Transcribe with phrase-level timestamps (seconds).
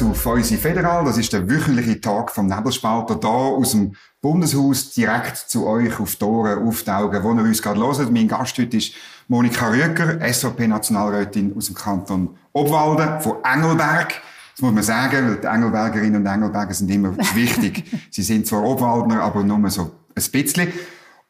[0.00, 1.04] zu Feusi Federal.
[1.04, 6.16] Das ist der wöchentliche Tag vom Nebelspalter da aus dem Bundeshaus direkt zu euch auf
[6.16, 8.10] die Ohren, auf die Augen, wo ihr uns gerade hört.
[8.10, 8.94] Mein Gast heute ist
[9.28, 14.14] Monika Rüeger, SVP-Nationalrätin aus dem Kanton Obwalden von Engelberg.
[14.54, 17.84] Das muss man sagen, weil die Engelbergerinnen und Engelberger sind immer wichtig.
[18.10, 20.72] sie sind zwar Obwaldner, aber nur so ein bisschen.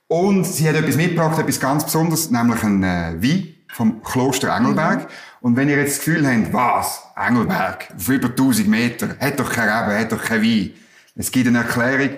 [0.06, 5.02] Und sie hat etwas mitgebracht, etwas ganz Besonderes, nämlich ein äh, Wein vom Kloster Engelberg.
[5.02, 5.06] Mhm.
[5.42, 7.02] Und wenn ihr jetzt das Gefühl habt, was?
[7.16, 10.74] Engelberg, auf über 1000 Meter, hat doch kein Reben, hat doch kein Wein.
[11.16, 12.16] Es gibt eine Erklärung,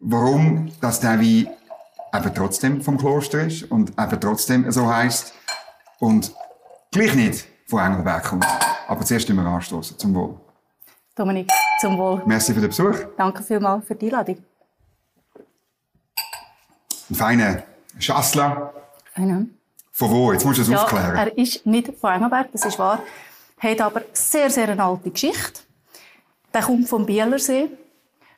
[0.00, 1.48] warum dass der Wein
[2.14, 5.34] eben trotzdem vom Kloster ist und eben trotzdem so heisst
[5.98, 6.32] und
[6.92, 8.46] gleich nicht von Engelberg kommt.
[8.86, 9.98] Aber zuerst wir anstoßen.
[9.98, 10.40] Zum Wohl.
[11.14, 12.22] Dominik, zum Wohl.
[12.26, 12.96] Merci für den Besuch.
[13.16, 14.38] Danke vielmals für die Einladung.
[17.10, 17.62] Ein feiner
[17.98, 18.72] Schassler.
[19.14, 19.46] Feiner.
[19.96, 20.32] Von wo?
[20.32, 21.14] Jetzt musst du es ja, aufklären.
[21.14, 23.00] Er ist nicht von Engelberg, das ist wahr.
[23.58, 25.60] Hat aber sehr, sehr eine alte Geschichte.
[26.52, 27.70] Der kommt vom Bielersee.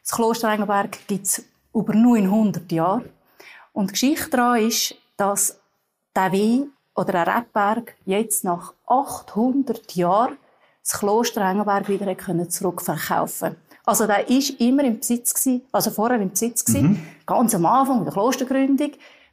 [0.02, 3.08] Das Kloster Engelberg gibt es über 900 Jahre.
[3.72, 5.58] Und die Geschichte daran ist, dass
[6.14, 10.36] der Wein oder der Rebberg jetzt nach 800 Jahren
[10.82, 13.60] das Kloster Engelberg wieder zurückverkaufen konnte.
[13.86, 17.06] Also der war immer im Besitz gewesen, also vorher im Besitz gewesen, mhm.
[17.24, 18.92] ganz am Anfang der Klostergründung.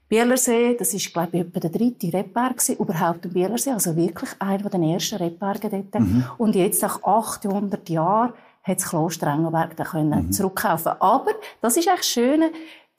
[0.09, 4.69] Bielersee, das ist, glaube ich, etwa der dritte Rebberg überhaupt im Bielersee, also wirklich einer
[4.69, 5.99] der ersten Rebberge dort.
[5.99, 6.25] Mhm.
[6.37, 10.31] Und jetzt, nach 800 Jahren, hat das Kloster Engelberg da können mhm.
[10.31, 10.93] zurückkaufen.
[10.99, 12.43] Aber, das ist echt schön,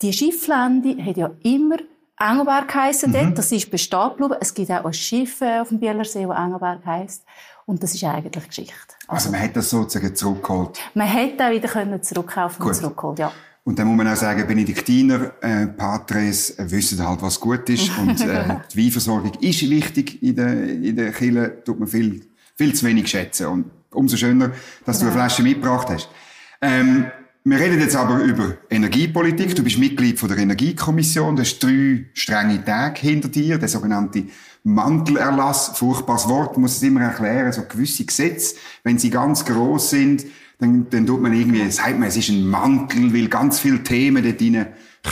[0.02, 1.76] die Schifflände hat ja immer
[2.18, 3.14] Engelberg geheissen mhm.
[3.14, 3.38] dort.
[3.38, 4.36] Das ist bestehen geblieben.
[4.40, 7.24] Es gibt auch ein Schiff äh, auf dem Bielersee, das Engelberg heisst.
[7.66, 8.94] Und das ist eigentlich Geschichte.
[9.08, 10.78] Also, man hat das sozusagen zurückgeholt?
[10.92, 13.32] Man hätte auch wieder zurückkaufen und zurückgeholt, ja.
[13.66, 17.90] Und dann muss man auch sagen, Benediktiner, äh, Patres äh, wissen halt, was gut ist.
[17.98, 22.74] Und äh, die Weinversorgung ist wichtig in der, in der Kirche, tut man viel, viel
[22.74, 23.46] zu wenig schätzen.
[23.46, 24.50] Und umso schöner,
[24.84, 25.12] dass genau.
[25.12, 26.10] du eine Flasche mitgebracht hast.
[26.60, 27.06] Ähm,
[27.46, 29.54] wir reden jetzt aber über Energiepolitik.
[29.54, 31.36] Du bist Mitglied von der Energiekommission.
[31.36, 33.58] Du hast drei strenge Tage hinter dir.
[33.58, 34.24] Der sogenannte
[34.62, 35.72] Mantelerlass.
[35.76, 37.52] Furchtbares Wort, muss es immer erklären.
[37.52, 40.24] So gewisse Gesetze, wenn sie ganz groß sind,
[40.58, 44.22] dann, dann tut man irgendwie, sagt man, es ist ein Mantel, weil ganz viele Themen
[44.22, 44.40] dort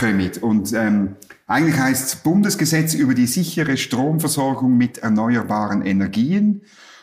[0.01, 0.31] reinkommen.
[0.41, 1.15] Und ähm,
[1.47, 6.61] eigentlich heißt es Bundesgesetz über die sichere Stromversorgung mit erneuerbaren Energien.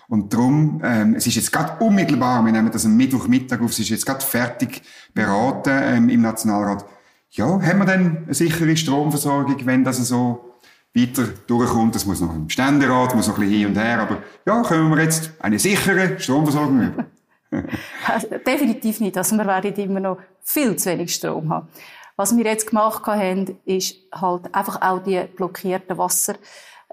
[0.08, 3.78] Und darum, ähm, es ist jetzt gerade unmittelbar, wir nehmen das am Mittwochmittag auf, es
[3.78, 4.82] ist jetzt gerade fertig
[5.14, 6.84] beraten ähm, im Nationalrat.
[7.30, 10.56] Ja, haben wir denn eine sichere Stromversorgung, wenn das so
[10.96, 11.94] weiter durchkommt?
[11.94, 14.90] Das muss noch im Ständerat, muss noch ein bisschen hin und her, aber ja, können
[14.90, 17.06] wir jetzt eine sichere Stromversorgung über.
[18.46, 19.16] Definitiv nicht.
[19.16, 21.68] Also wir werden immer noch viel zu wenig Strom haben.
[22.16, 26.34] Was wir jetzt gemacht haben, ist halt einfach auch die blockierten Wasser,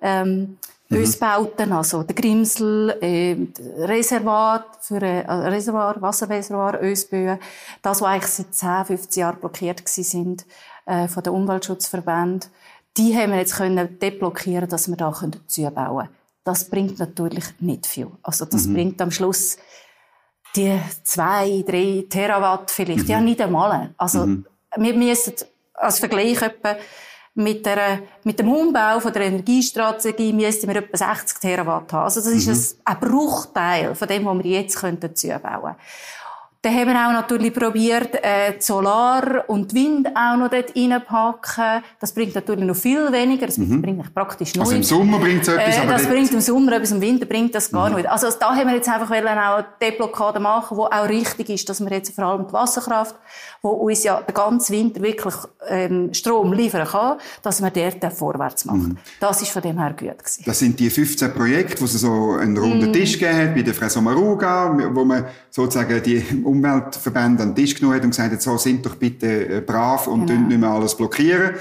[0.01, 0.57] ähm,
[0.89, 0.97] mhm.
[0.97, 3.35] Ösbauten, also der Grimsel, äh,
[3.83, 7.39] Reservat für äh, Reservoir, Wasserreservoir, Ösböen,
[7.81, 10.45] das, was eigentlich seit 10, 15 Jahren blockiert sind
[10.85, 12.49] äh, von den Umweltschutzverbänden,
[12.95, 15.13] die haben wir jetzt können deblockieren, dass wir da
[15.45, 16.09] zubauen können.
[16.43, 18.07] Das bringt natürlich nicht viel.
[18.23, 18.73] Also das mhm.
[18.73, 19.57] bringt am Schluss
[20.57, 23.11] die zwei, drei Terawatt vielleicht, mhm.
[23.11, 23.93] ja nicht einmal.
[23.97, 24.45] Also mhm.
[24.75, 25.33] wir müssen
[25.73, 26.75] als Vergleich etwa
[27.35, 32.03] mit, der, mit dem Umbau von der Energiestrategie müssten wir etwa 60 Terawatt haben.
[32.05, 32.51] Also das mhm.
[32.51, 35.75] ist ein, ein Bruchteil von dem, was wir jetzt dazu bauen können.
[36.67, 41.81] Dann haben wir auch natürlich probiert, äh, Solar und Wind auch noch dort reinpacken.
[41.97, 43.45] Das bringt natürlich noch viel weniger.
[43.45, 43.81] Das mhm.
[43.81, 44.65] bringt praktisch null.
[44.65, 47.25] Also im Sommer bringt es etwas, äh, aber Das bringt im Sommer etwas, im Winter
[47.25, 47.95] bringt das gar mhm.
[47.95, 48.09] nicht.
[48.09, 51.69] Also da haben wir jetzt einfach wollen auch eine Blockade machen, wo auch richtig ist,
[51.69, 53.15] dass wir jetzt vor allem die Wasserkraft,
[53.61, 55.35] wo uns ja den ganzen Winter wirklich
[55.69, 58.77] ähm, Strom liefern kann, dass man dort vorwärts macht.
[58.77, 58.97] Mhm.
[59.21, 60.43] Das ist von dem her gut gewesen.
[60.45, 62.93] Das sind die 15 Projekte, wo es so einen runden mhm.
[62.93, 66.25] Tisch gegeben hat, bei der Frau Sommaruga, wo man sozusagen die
[66.57, 70.07] Umweltverbände an den Tisch genommen hat und gesagt hat, so, sind doch bitte äh, brav
[70.07, 70.47] und genau.
[70.47, 71.51] nicht mehr alles blockieren.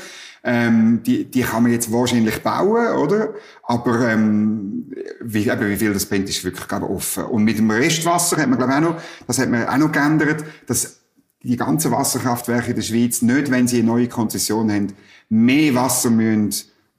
[0.45, 3.35] Ähm, die, die kann man jetzt wahrscheinlich bauen, oder?
[3.65, 7.25] Aber ähm, wie, eben, wie viel das bringt, ist wirklich glaube offen.
[7.25, 9.91] Und mit dem Restwasser hat man glaube ich auch noch, das hat man auch noch
[9.91, 11.01] geändert, dass
[11.43, 14.93] die ganzen Wasserkraftwerke in der Schweiz nicht, wenn sie eine neue Konzession haben,
[15.29, 16.51] mehr Wasser müssen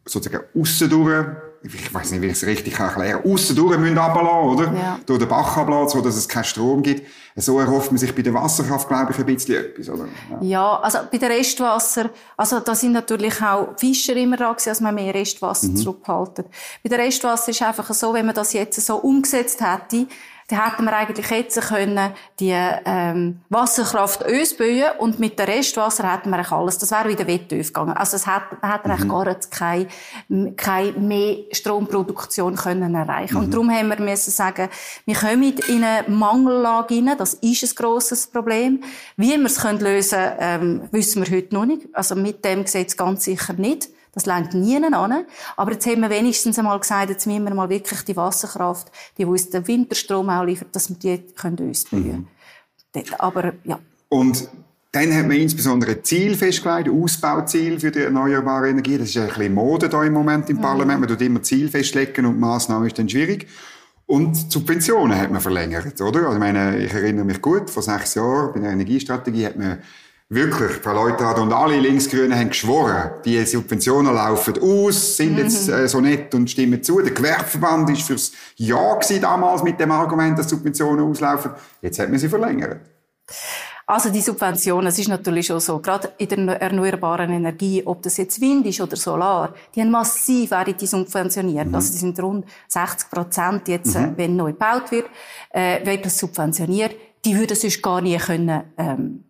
[0.06, 1.26] sozusagen aussen durch
[1.74, 4.74] ich weiß nicht, wie ich es richtig erklären kann, aussen durch müssen runterlassen, oder?
[4.74, 5.00] Ja.
[5.06, 7.08] Durch den Bach ablassen, so dass es keinen Strom gibt.
[7.36, 10.06] So erhofft man sich bei der Wasserkraft, glaube ich, ein bisschen etwas, oder?
[10.30, 14.70] Ja, ja also bei der Restwasser, also da sind natürlich auch Fischer immer da gewesen,
[14.70, 15.76] dass man mehr Restwasser mhm.
[15.76, 16.46] zurückhalten.
[16.84, 20.08] Bei der Restwasser ist einfach so, wenn man das jetzt so umgesetzt hätte,
[20.50, 26.30] dann hätten wir eigentlich jetzt können die ähm, Wasserkraft ausbauen und mit dem Restwasser hätten
[26.30, 26.78] wir eigentlich alles.
[26.78, 27.98] Das wäre wieder Wettbewerb gegangen.
[27.98, 29.12] Also es hat, man hätte mhm.
[29.12, 29.88] eigentlich gar
[30.30, 33.36] keine, keine mehr Stromproduktion können erreichen.
[33.36, 33.44] Mhm.
[33.44, 34.70] Und darum haben wir müssen sagen,
[35.06, 37.18] wir kommen in eine Mangellage hinein.
[37.18, 38.82] Das ist ein grosses Problem.
[39.18, 41.88] Wie wir es können lösen ähm, wissen wir heute noch nicht.
[41.92, 43.90] Also mit dem Gesetz ganz sicher nicht.
[44.14, 45.26] Das längt nie an.
[45.56, 49.26] Aber jetzt haben wir wenigstens einmal gesagt, jetzt müssen wir mal wirklich die Wasserkraft, die
[49.26, 52.28] uns den Winterstrom auch liefert, dass wir die können ausbauen können.
[52.96, 53.04] Mhm.
[53.20, 53.80] Aber, ja.
[54.10, 54.50] Und
[54.92, 58.98] dann hat man insbesondere ein Ziel festgelegt, ein Ausbauziel für die erneuerbare Energie.
[58.98, 60.62] Das ist ein bisschen Mode da im Moment im mhm.
[60.62, 61.00] Parlament.
[61.00, 63.48] Man tut immer Ziel festlegen und Maßnahmen ist dann schwierig.
[64.08, 66.22] Und Subventionen hat man verlängert, oder?
[66.22, 69.80] Also ich meine, ich erinnere mich gut, vor sechs Jahren bei der Energiestrategie hat man
[70.30, 75.38] Wirklich, Frau Leuthard und alle Linksgrünen haben geschworen, die Subventionen laufen aus, sind mhm.
[75.38, 77.02] jetzt äh, so nett und stimmen zu.
[77.02, 81.52] Der Gewerbeverband ist fürs Ja gewesen, damals mit dem Argument, dass Subventionen auslaufen.
[81.82, 82.82] Jetzt hat man sie verlängert.
[83.86, 88.18] Also die Subventionen, es ist natürlich schon so, gerade in der erneuerbaren Energie, ob das
[88.18, 91.68] jetzt Wind ist oder Solar, die haben massiv werden die subventioniert.
[91.68, 91.76] Mhm.
[91.76, 94.18] Also die sind rund 60 Prozent jetzt, äh, mhm.
[94.18, 95.06] wenn neu gebaut wird,
[95.52, 96.94] äh, wird das subventioniert.
[97.24, 99.24] Die würden sonst gar nie können, ähm,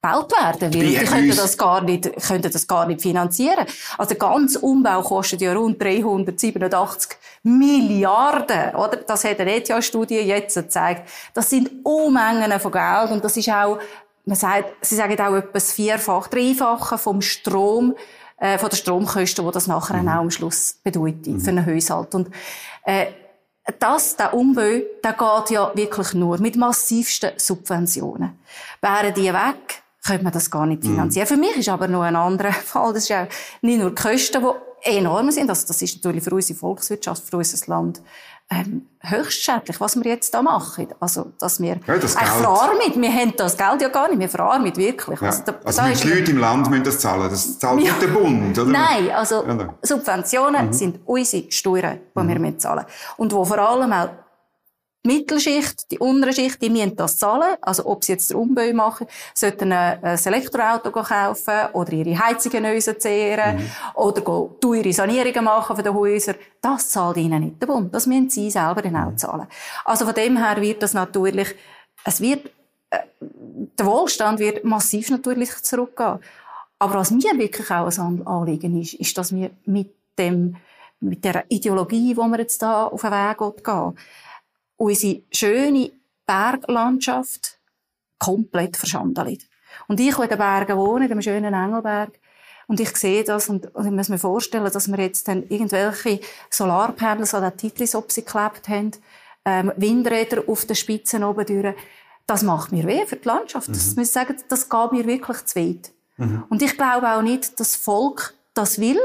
[0.00, 3.66] gebaut werden, weil die könnten das gar nicht, könnten das gar nicht finanzieren.
[3.98, 8.96] Also der ganze Umbau kostet ja rund 387 Milliarden, oder?
[8.96, 11.08] Das hat eine ETH-Studie jetzt gezeigt.
[11.34, 13.78] Das sind Unmengen von Geld und das ist auch,
[14.24, 17.94] man sagt, sie sagen auch etwas vierfach, dreifache vom Strom,
[18.38, 20.08] äh, von der Stromkosten, die das nachher mhm.
[20.08, 21.40] auch am Schluss bedeutet mhm.
[21.40, 22.14] für einen Haushalt.
[22.14, 22.30] Und,
[22.84, 23.06] äh,
[23.78, 28.38] das, der Umbau, der geht ja wirklich nur mit massivsten Subventionen.
[28.80, 31.26] Wären die weg, könnte man das gar nicht finanzieren.
[31.26, 31.28] Mm.
[31.28, 32.92] Für mich ist aber noch ein anderer Fall.
[32.92, 33.26] Das ist ja
[33.62, 35.50] nicht nur die Kosten, die enorm sind.
[35.50, 38.00] Also das ist natürlich für unsere Volkswirtschaft, für unser Land
[38.52, 40.88] ähm, höchst schädlich, was wir jetzt da machen.
[40.98, 43.00] Also, dass wir ja, das verarmen.
[43.00, 44.18] Wir haben das Geld ja gar nicht.
[44.18, 45.20] Wir verarmen wirklich.
[45.20, 45.28] Ja.
[45.28, 47.30] Also, da, also da die Leute im Land müssen das zahlen.
[47.30, 47.92] Das zahlt ja.
[47.92, 48.70] nicht der Bund, oder?
[48.70, 49.44] Nein, also
[49.82, 50.72] Subventionen mhm.
[50.72, 52.42] sind unsere Steuern, die mhm.
[52.42, 52.84] wir zahlen.
[53.16, 54.08] Und wo vor allem auch
[55.04, 57.56] die Mittelschicht, die untere Schicht, die müssen das zahlen.
[57.62, 62.80] Also, ob sie jetzt den Umbau machen, sollten ein Elektroauto kaufen oder ihre Heizungen neu
[62.80, 63.70] zehren mhm.
[63.94, 64.22] oder
[64.60, 66.34] teure Sanierungen machen für die Häuser.
[66.60, 67.94] Das zahlt ihnen nicht der Bund.
[67.94, 69.18] Das müssen sie selber dann auch mhm.
[69.18, 69.46] zahlen.
[69.84, 71.54] Also, von dem her wird das natürlich,
[72.04, 72.50] es wird,
[72.90, 76.18] äh, der Wohlstand wird massiv natürlich zurückgehen.
[76.78, 80.56] Aber was mir wirklich auch ein Anliegen ist, ist, dass wir mit dem,
[81.00, 83.94] mit der Ideologie, die wir jetzt da auf den Weg gehen,
[84.80, 85.92] unsere schöne
[86.26, 87.58] Berglandschaft
[88.18, 89.46] komplett verschandelt.
[89.88, 92.18] Und ich, wo in den Bergen wohne, in dem schönen Engelberg,
[92.66, 96.20] und ich sehe das und, und ich muss mir vorstellen, dass wir jetzt dann irgendwelche
[96.48, 98.92] Solarpanels an der Titlis geklebt haben,
[99.44, 101.74] ähm, Windräder auf den Spitzen oben durch.
[102.26, 103.68] Das macht mir weh für die Landschaft.
[103.68, 103.72] Mhm.
[103.72, 105.90] Das muss ich sagen, das geht mir wirklich zu weit.
[106.16, 106.44] Mhm.
[106.48, 109.00] Und ich glaube auch nicht, dass das Volk das will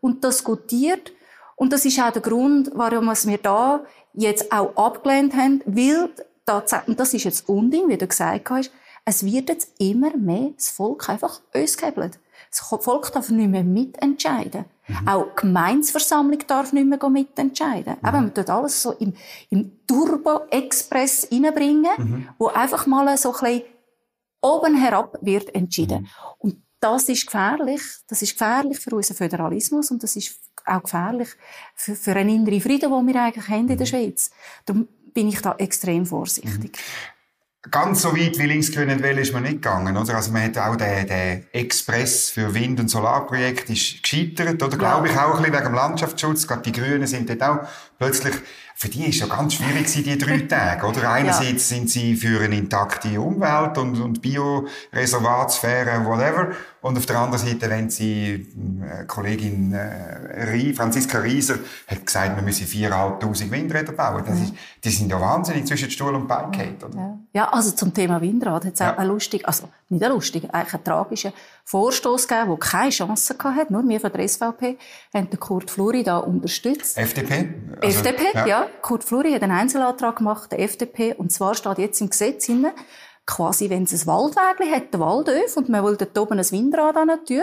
[0.00, 1.12] und das gutiert.
[1.56, 3.84] Und das ist auch der Grund, warum wir da
[4.14, 6.10] jetzt auch abgelehnt haben, weil
[6.46, 8.70] tatsächlich, und das ist jetzt Unding, wie du gesagt hast,
[9.04, 12.18] es wird jetzt immer mehr das Volk einfach ausgehebelt.
[12.50, 14.64] Das Volk darf nicht mehr mitentscheiden.
[14.88, 15.08] Mhm.
[15.08, 17.96] Auch die Gemeinsversammlung darf nicht mehr mitentscheiden.
[18.00, 18.08] Mhm.
[18.08, 19.14] Eben, man tut alles so im,
[19.50, 22.28] im Turbo-Express reinbringen, mhm.
[22.38, 23.62] wo einfach mal so ein bisschen
[24.42, 26.02] oben herab wird entschieden.
[26.02, 26.08] Mhm.
[26.38, 27.82] Und das ist gefährlich.
[28.08, 31.28] Das ist gefährlich für unseren Föderalismus und das ist auch gefährlich
[31.74, 33.86] für, für einen inneren Frieden, den wir eigentlich haben in der mhm.
[33.86, 34.30] Schweiz.
[34.66, 36.72] Darum bin ich da extrem vorsichtig.
[36.72, 37.70] Mhm.
[37.70, 40.14] Ganz so weit wie linksgrüne Welle ist man nicht gegangen, oder?
[40.14, 44.72] Also man hat auch den, den Express für Wind- und Solarprojekt ist gescheitert, oder?
[44.72, 44.78] Ja.
[44.78, 46.46] Glaube ich auch ein bisschen wegen dem Landschaftsschutz.
[46.46, 48.34] Gerade die Grünen sind dort auch plötzlich
[48.80, 51.10] für die ist ja ganz schwierig die drei Tage, oder?
[51.10, 51.76] Einerseits ja.
[51.76, 56.52] sind sie für eine intakte Umwelt und, und Bioreservatsphäre, whatever.
[56.80, 58.48] Und auf der anderen Seite, wenn sie,
[58.82, 61.56] äh, Kollegin äh, Franziska Rieser
[61.88, 64.24] hat gesagt, wir müssen 4'500 Windräder bauen.
[64.26, 66.96] Das ist, die sind ja wahnsinnig zwischen Stuhl und Bein gehalten, oder?
[66.96, 67.18] Ja.
[67.34, 68.98] ja, also zum Thema Windrad hat es ja.
[68.98, 71.32] auch lustig, also nicht ein lustig, eigentlich einen tragischen
[71.64, 73.70] Vorstoß gegeben, der keine Chance hatte.
[73.70, 74.78] Nur wir von der SVP
[75.12, 76.96] haben den Kurt Fluri da unterstützt.
[76.96, 77.52] FDP?
[77.82, 78.46] Also, FDP, ja.
[78.46, 78.66] ja.
[78.82, 82.72] Kurt Fluri hat einen Einzelantrag gemacht, der FDP, und zwar steht jetzt im Gesetz hinein,
[83.26, 86.96] quasi, wenn es ein Waldweg hat, der Waldöf, und man will dort oben ein Windrad
[86.96, 87.42] an tun,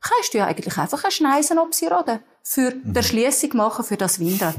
[0.00, 2.92] kannst du ja eigentlich einfach eine Schneisen absiraden für mhm.
[2.92, 4.54] die Erschliessung machen für das Windrad.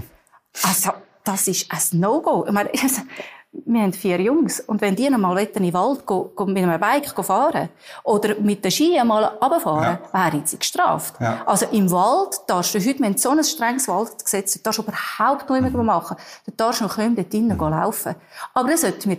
[0.64, 0.92] Also,
[1.24, 2.46] das ist ein No-Go.
[2.48, 2.72] Ich meine,
[3.66, 4.60] wir haben vier Jungs.
[4.60, 7.70] Und wenn die einmal in den Wald go mit einem Bike fahren
[8.04, 10.32] oder mit den Ski einmal runterfahren, ja.
[10.32, 11.16] wären sie gestraft.
[11.20, 11.44] Ja.
[11.46, 15.74] Also im Wald darfst du heute, wenn so ein strenges Waldgesetz du darfst überhaupt nichts
[15.74, 16.18] mehr machen.
[16.46, 17.70] Du darfst noch kaum dort drinnen mhm.
[17.70, 18.16] laufen.
[18.54, 19.18] Aber dann sollten wir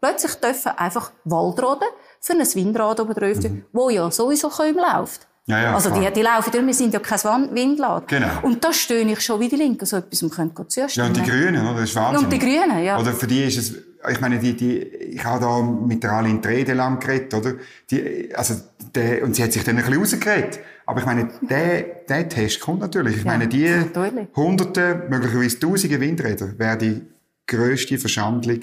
[0.00, 1.88] plötzlich dürfen einfach Waldroden
[2.20, 3.64] für ein Windrad oben drauf, mhm.
[3.72, 5.27] wo ja sowieso kaum läuft.
[5.48, 8.06] Ja, ja, also die, die laufen durch, wir sind ja kein Windladen.
[8.06, 8.28] Genau.
[8.42, 10.90] Und da stöhne ich schon, wie die Linken so etwas können zustimmen.
[10.94, 11.80] Ja, und die Grünen, oder?
[11.80, 12.24] Das ist Wahnsinn.
[12.24, 13.00] Und die Grünen, ja.
[13.00, 13.74] Oder für die ist es,
[14.10, 17.54] ich meine, die, die, ich habe da mit der Aline Trede lang geredet, oder?
[17.90, 18.56] Die, also,
[18.94, 20.60] der, und sie hat sich dann ein bisschen rausgeredet.
[20.84, 23.16] Aber ich meine, der, der Test kommt natürlich.
[23.16, 24.28] Ich ja, meine, die natürlich.
[24.36, 27.00] hunderte, möglicherweise tausende Windräder wäre die
[27.46, 28.60] grösste Verschandlung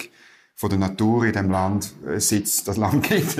[0.55, 3.37] von der Natur in dem Land äh, sitzt, das Land geht.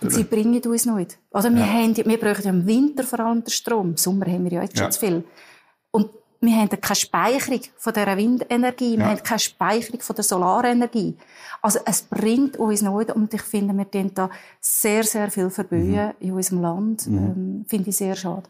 [0.00, 1.18] Und sie bringen uns nicht.
[1.32, 1.66] Also wir, ja.
[1.66, 3.90] haben, wir brauchen im Winter vor allem den Strom.
[3.90, 4.84] Im Sommer haben wir ja jetzt ja.
[4.84, 5.24] schon zu viel.
[5.90, 11.16] Und wir haben keine Speicherung von dieser Windenergie, wir haben keine Speicherung von der Solarenergie.
[11.62, 14.30] Also es bringt uns nicht und ich finde, wir tun da
[14.60, 16.12] sehr, sehr viel verbühen mhm.
[16.20, 17.06] in unserem Land.
[17.06, 17.16] Mhm.
[17.16, 18.44] Ähm, finde ich sehr schade.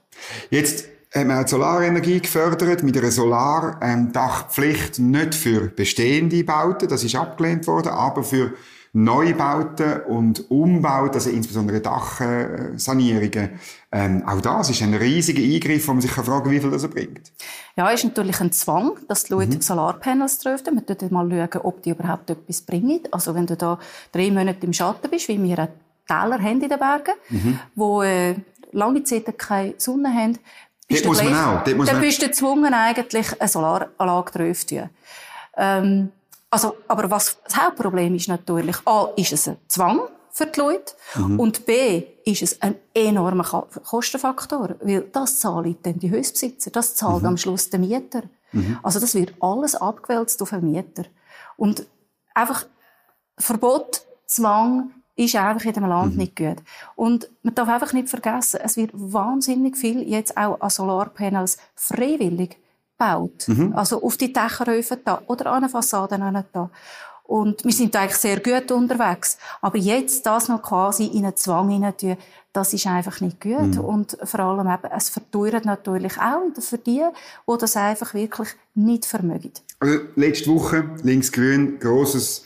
[0.50, 7.14] Jetzt haben wir die Solarenergie gefördert mit einer Solardachpflicht nicht für bestehende Bauten, das ist
[7.14, 8.52] abgelehnt worden, aber für
[8.96, 13.60] Neubauten und Umbauten, also insbesondere Dachsanierungen.
[13.90, 16.86] Ähm, auch das ist ein riesiger Eingriff, wo man sich fragen kann, wie viel das
[16.88, 17.32] bringt.
[17.76, 19.62] Ja, ist natürlich ein Zwang, dass die Leute mhm.
[19.62, 20.76] Solarpanels dürfen.
[20.76, 23.00] Man schaut mal, schauen, ob die überhaupt etwas bringen.
[23.10, 23.80] Also wenn du da
[24.12, 25.68] drei Monate im Schatten bist, wie wir
[26.06, 27.58] Täler haben in den Bergen, mhm.
[27.74, 28.36] wo äh,
[28.70, 30.38] lange Zeit keine Sonne haben,
[30.94, 31.64] bist muss man auch.
[31.64, 32.04] Dort muss dann man...
[32.04, 34.90] bist du gezwungen, eigentlich eine Solaranlage drauf zu tun.
[35.56, 36.12] Ähm,
[36.50, 40.94] also, aber was das Hauptproblem ist natürlich, A, ist es ein Zwang für die Leute
[41.16, 41.40] mhm.
[41.40, 43.44] und B, ist es ein enormer
[43.84, 47.28] Kostenfaktor, weil das zahlen dann die Hausbesitzer, das zahlt mhm.
[47.28, 48.22] am Schluss der Mieter.
[48.52, 48.78] Mhm.
[48.82, 51.04] Also das wird alles abgewälzt auf den Mieter.
[51.56, 51.86] Und
[52.34, 52.66] einfach
[53.38, 56.18] Verbot, Zwang, ist einfach in dem Land mhm.
[56.18, 56.56] nicht gut.
[56.96, 62.56] Und man darf einfach nicht vergessen, es wird wahnsinnig viel jetzt auch an Solarpanels freiwillig
[62.98, 63.46] gebaut.
[63.46, 63.72] Mhm.
[63.74, 66.70] Also auf die Dächerhöfe da oder an den Fassaden da.
[67.24, 69.38] Und wir sind eigentlich sehr gut unterwegs.
[69.62, 72.18] Aber jetzt das noch quasi in einen Zwang hinein
[72.52, 73.74] das ist einfach nicht gut.
[73.74, 73.80] Mhm.
[73.80, 77.02] Und vor allem eben, es verteuert natürlich auch für die,
[77.48, 79.52] die das einfach wirklich nicht vermögen.
[79.80, 82.44] Also, letzte Woche, links-grün, grosses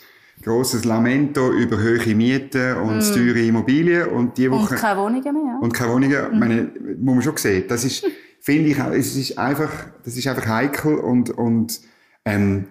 [0.49, 3.13] grosses Lamento über hohe Mieten und mm.
[3.13, 4.73] teure Immobilien und die Woche...
[4.73, 5.57] Und keine Wohnungen mehr.
[5.61, 6.39] Und keine Wohnungen, mm.
[6.39, 7.65] meine, muss man schon sehen.
[7.67, 8.05] Das ist,
[8.41, 9.71] finde ich, es ist einfach,
[10.03, 11.79] das ist einfach heikel und, und,
[12.25, 12.65] ähm,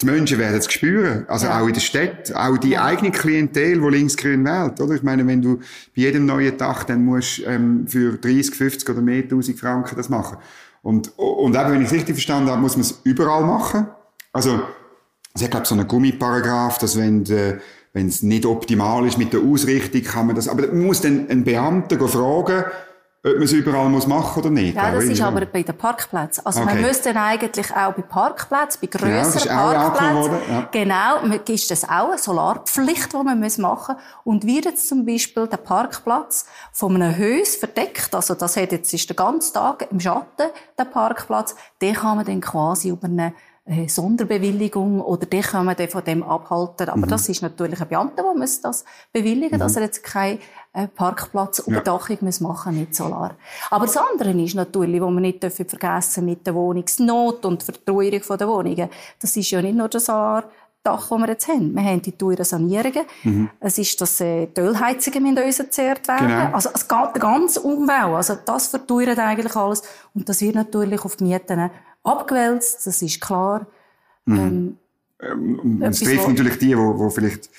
[0.00, 1.26] die Menschen werden es spüren.
[1.28, 1.60] Also ja.
[1.60, 2.34] auch in der Stadt.
[2.34, 2.84] Auch die ja.
[2.84, 4.94] eigene Klientel, die linksgrün wählt, oder?
[4.94, 9.02] Ich meine, wenn du bei jedem neuen Dach dann musst, ähm, für 30, 50 oder
[9.02, 10.38] mehr 1000 Franken das machen.
[10.82, 13.88] Und, und eben, wenn ich es richtig verstanden habe, muss man es überall machen.
[14.32, 14.62] Also,
[15.34, 17.58] es hat, glaube so einen Gummiparagraph, dass wenn, äh,
[17.92, 21.28] wenn es nicht optimal ist mit der Ausrichtung, kann man das, aber man muss dann
[21.28, 22.64] einen Beamten fragen,
[23.22, 24.74] ob man es überall muss machen oder nicht.
[24.74, 26.46] Ja, das ist aber bei den Parkplätzen.
[26.46, 26.72] Also okay.
[26.72, 30.68] man müsste eigentlich auch bei Parkplätzen, bei grösseren ja, Parkplätzen, ja.
[30.72, 35.46] genau, ist das auch eine Solarpflicht, die man muss machen Und wird jetzt zum Beispiel
[35.46, 40.00] der Parkplatz von einem Haus verdeckt, also das hat jetzt ist der ganze Tag im
[40.00, 43.34] Schatten, der Parkplatz, den kann man dann quasi über eine
[43.88, 46.88] Sonderbewilligung oder die können wir von dem abhalten.
[46.88, 47.08] Aber mhm.
[47.08, 49.60] das ist natürlich ein Beamter, der muss das bewilligen, mhm.
[49.60, 50.40] dass er jetzt keinen
[50.72, 52.24] äh, Parkplatzüberdachung ja.
[52.24, 53.34] muss machen mit Solar.
[53.70, 58.38] Aber das andere ist natürlich, was wir nicht dürfen vergessen mit der Wohnungsnot und Verteuerung
[58.38, 58.88] der Wohnungen.
[59.20, 60.44] Das ist ja nicht nur das Solar,
[60.82, 61.74] Dach, das wir jetzt haben.
[61.74, 63.04] Wir haben die teuren Sanierungen.
[63.22, 63.50] Mhm.
[63.60, 66.28] Es ist, dass äh, die Ölheizungen müssen uns erzehrt werden.
[66.28, 66.54] Genau.
[66.54, 68.16] Also es geht der ganze Umbau.
[68.16, 69.82] Also das verteuert eigentlich alles.
[70.14, 71.70] Und das wird natürlich auf die Mieten
[72.02, 73.66] abgewälzt, das ist klar.
[74.24, 74.38] Mhm.
[74.38, 74.76] Ähm,
[75.22, 77.50] ähm, es trifft natürlich die, die, vielleicht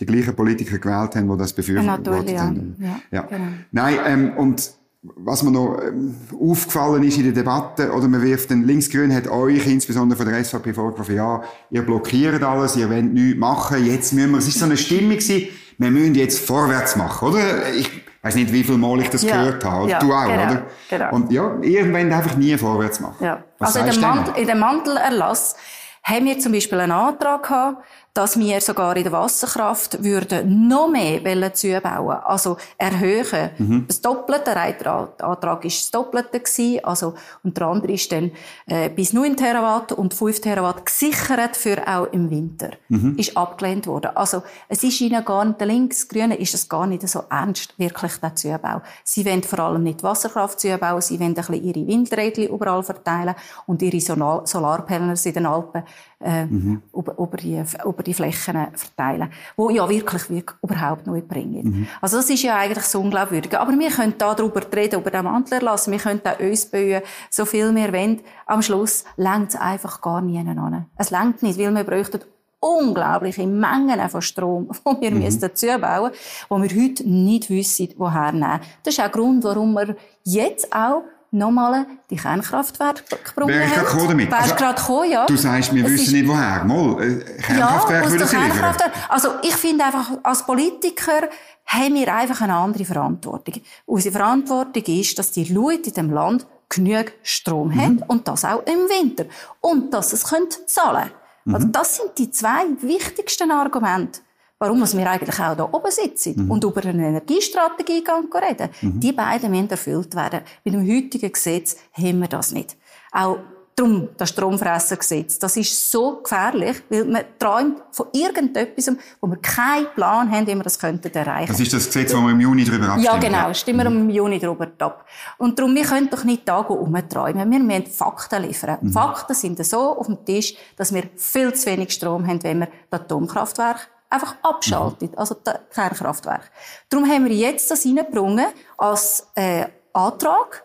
[0.00, 2.76] die gleichen Politiker gewählt haben, die das befürwortet ja, haben.
[2.78, 3.22] Ja, ja.
[3.22, 3.44] Genau.
[3.70, 8.50] Nein, ähm, und was mir noch ähm, aufgefallen ist in der Debatte, oder man wirft
[8.50, 13.12] den Linksgrün hat euch insbesondere von der SVP vorgeworfen, ja, ihr blockiert alles, ihr wollt
[13.12, 16.96] nichts machen, jetzt müssen wir, es ist so eine Stimmung gewesen, wir müssen jetzt vorwärts
[16.96, 17.72] machen, oder?
[17.74, 17.90] Ich
[18.22, 19.36] weiß nicht, wie viel Mal ich das ja.
[19.36, 20.62] gehört habe, ja, du auch, genau, oder?
[20.88, 21.14] Genau.
[21.14, 23.24] Und ja, wollt einfach nie vorwärts machen.
[23.24, 23.42] Ja.
[23.58, 25.56] Was also in dem, Mantel, in dem Mantelerlass
[26.02, 27.84] haben wir zum Beispiel einen Antrag gehabt,
[28.20, 33.50] dass wir sogar in der Wasserkraft würden noch mehr zubauen Also erhöhen.
[33.56, 33.84] Mhm.
[33.88, 36.84] Das Doppelte, der Antrag ist das Doppelte gewesen.
[36.84, 38.30] Also, und der andere ist dann,
[38.66, 42.72] äh, bis 9 Terawatt und 5 Terawatt gesichert für auch im Winter.
[42.90, 43.16] Mhm.
[43.16, 44.10] Ist abgelehnt worden.
[44.14, 48.16] Also, es ist ihnen gar nicht, der Linksgrünen ist es gar nicht so ernst, wirklich
[48.18, 48.82] der Zubau.
[49.02, 53.34] Sie wollen vor allem nicht Wasserkraft zubauen, sie wollen ein bisschen ihre Windräder überall verteilen
[53.64, 55.84] und ihre Solarpanels in den Alpen,
[56.22, 56.82] äh, mhm.
[56.92, 61.62] über, über die, über die die Flächen verteilen, wo ja wirklich, wirklich überhaupt nichts bringen.
[61.64, 61.86] Mhm.
[62.00, 63.56] Also das ist ja eigentlich so unglaubwürdig.
[63.58, 67.02] Aber wir können da darüber reden, über den Mantel lassen, wir können auch uns bauen,
[67.30, 68.20] so viel wir wollen.
[68.46, 70.86] Am Schluss längt es einfach gar nie an.
[70.96, 72.20] Es längt nicht, weil wir bräuchten
[72.58, 75.40] unglaubliche Mengen von Strom, die wir mhm.
[75.40, 78.60] dazu bauen müssen, die wir heute nicht wissen, woher nehmen.
[78.82, 83.72] Das ist auch der Grund, warum wir jetzt auch nochmal die Kernkraftwerke gebrungen Wäre ich
[83.72, 84.30] gerade gekommen damit?
[84.30, 85.26] Wärst also, gerade gekommen, ja.
[85.26, 86.64] Du sagst, wir es wissen nicht woher.
[86.64, 88.74] Mal, äh, Kernkraftwerke ja, würde sie liefern.
[89.08, 91.28] Also ich finde einfach, als Politiker
[91.66, 93.62] haben wir einfach eine andere Verantwortung.
[93.86, 97.80] Unsere Verantwortung ist, dass die Leute in diesem Land genug Strom mhm.
[97.80, 99.24] haben und das auch im Winter.
[99.60, 101.10] Und dass sie es zahlen können.
[101.44, 101.54] Mhm.
[101.54, 104.20] Also das sind die zwei wichtigsten Argumente
[104.60, 106.50] warum wir eigentlich auch hier oben sitzen mhm.
[106.50, 108.68] und über eine Energiestrategie reden.
[108.82, 109.00] Mhm.
[109.00, 110.42] Die beiden müssen erfüllt werden.
[110.64, 112.76] Mit dem heutigen Gesetz haben wir das nicht.
[113.10, 113.38] Auch
[113.80, 119.86] Darum, das Stromfressergesetz, das ist so gefährlich, weil man träumt von irgendetwas, wo wir keinen
[119.94, 121.50] Plan haben, wie wir das könnten erreichen.
[121.50, 123.04] Das ist das Gesetz, wo wir im Juni darüber abstimmen.
[123.04, 124.10] Ja, genau, stimmen wir mhm.
[124.10, 125.06] im Juni darüber ab.
[125.38, 127.50] Und darum, wir können doch nicht da umträumen.
[127.50, 128.78] Wir müssen Fakten liefern.
[128.82, 128.92] Mhm.
[128.92, 132.68] Fakten sind so auf dem Tisch, dass wir viel zu wenig Strom haben, wenn wir
[132.90, 135.18] das Atomkraftwerk einfach abschaltet, mhm.
[135.18, 136.50] also das Kernkraftwerk.
[136.88, 140.64] Darum haben wir jetzt das reingebrungen als äh, Antrag.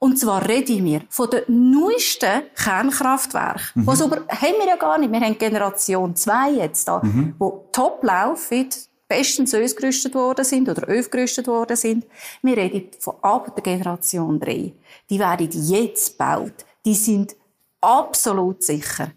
[0.00, 3.82] Und zwar reden wir von den neuesten Kernkraftwerken.
[3.82, 3.86] Mhm.
[3.86, 5.12] Was aber haben wir ja gar nicht.
[5.12, 7.34] Wir haben Generation 2 jetzt da, mhm.
[7.38, 8.68] wo top laufen,
[9.08, 12.06] bestens ausgerüstet worden sind oder aufgerüstet worden sind.
[12.42, 14.72] Wir reden von ab der Generation 3.
[15.10, 16.64] Die werden jetzt gebaut.
[16.84, 17.34] Die sind
[17.80, 19.10] absolut sicher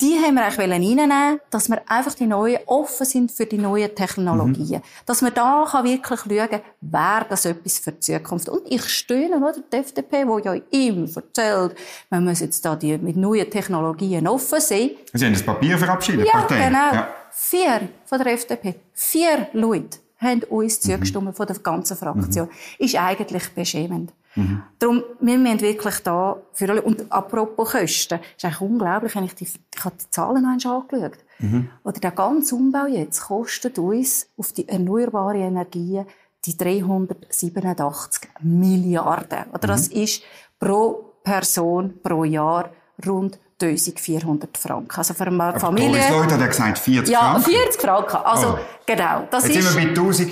[0.00, 3.94] die haben wir eigentlich reinnehmen dass wir einfach die neuen offen sind für die neuen
[3.94, 4.80] Technologien.
[4.80, 5.04] Mhm.
[5.06, 8.48] Dass man da kann wirklich schauen wer das etwas für die Zukunft.
[8.48, 9.56] Und ich stöhne, oder?
[9.72, 11.76] Die FDP, die ja immer erzählt,
[12.08, 14.90] wir müssen jetzt da die mit neuen Technologien offen sein.
[15.12, 16.66] Sie haben das Papier verabschiedet, ja, Partei.
[16.66, 16.94] Genau.
[16.94, 17.08] Ja.
[17.30, 18.74] Vier von der FDP.
[18.92, 20.92] Vier Leute haben uns mhm.
[20.92, 22.46] zugestimmt von der ganzen Fraktion.
[22.46, 22.84] Mhm.
[22.84, 24.12] Ist eigentlich beschämend.
[24.34, 24.62] Mhm.
[24.78, 29.34] Darum, wir müssen wirklich da für alle, und apropos Kosten, ist eigentlich unglaublich, wenn ich
[29.34, 31.18] die, ich habe die Zahlen noch angeschaut.
[31.38, 31.70] Mhm.
[31.84, 36.06] Oder der ganze Umbau jetzt kostet uns auf die erneuerbare Energien
[36.44, 39.44] die 387 Milliarden.
[39.52, 39.72] Oder mhm.
[39.72, 40.22] das ist
[40.58, 42.70] pro Person pro Jahr
[43.06, 44.96] rund 1400 Franken.
[44.96, 46.02] Also für eine Familie.
[46.06, 47.50] Aber Leute hat er gesagt 40 ja, Franken.
[47.50, 48.16] Ja, 40 Franken.
[48.16, 48.58] Also, oh.
[48.86, 49.28] genau.
[49.30, 50.30] Das Jetzt ist, sind wir bei 1000.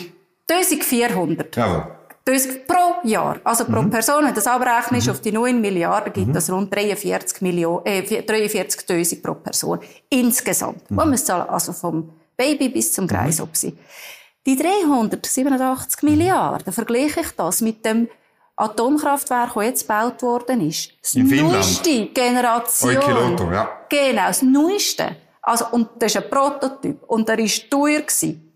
[0.51, 1.57] 1400.
[1.57, 1.98] Jawohl
[2.67, 3.41] pro Jahr.
[3.45, 3.91] Also pro mhm.
[3.91, 5.12] Person, wenn das abrechnest mhm.
[5.12, 6.33] auf die 9 Milliarden, gibt mhm.
[6.33, 9.81] das rund 43 Millionen, äh, 43.000 pro Person.
[10.09, 10.91] Insgesamt.
[10.91, 10.97] Mhm.
[10.97, 13.69] Wo wir zahlen, also vom Baby bis zum Greisopsi.
[13.69, 13.79] Mhm.
[14.47, 16.11] Die 387 mhm.
[16.11, 18.09] Milliarden, vergleiche ich das mit dem
[18.57, 20.91] Atomkraftwerk, das jetzt gebaut worden ist.
[21.01, 22.97] Das In neueste Generation.
[22.97, 23.69] Eukiloto, ja.
[23.88, 25.17] Genau, das neueste.
[25.43, 27.03] Also, und das ist ein Prototyp.
[27.05, 28.48] Und der war teuer gewesen.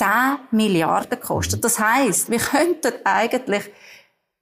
[0.00, 1.64] Hat 10 Milliarden gekostet.
[1.64, 3.70] Das heisst, wir könnten eigentlich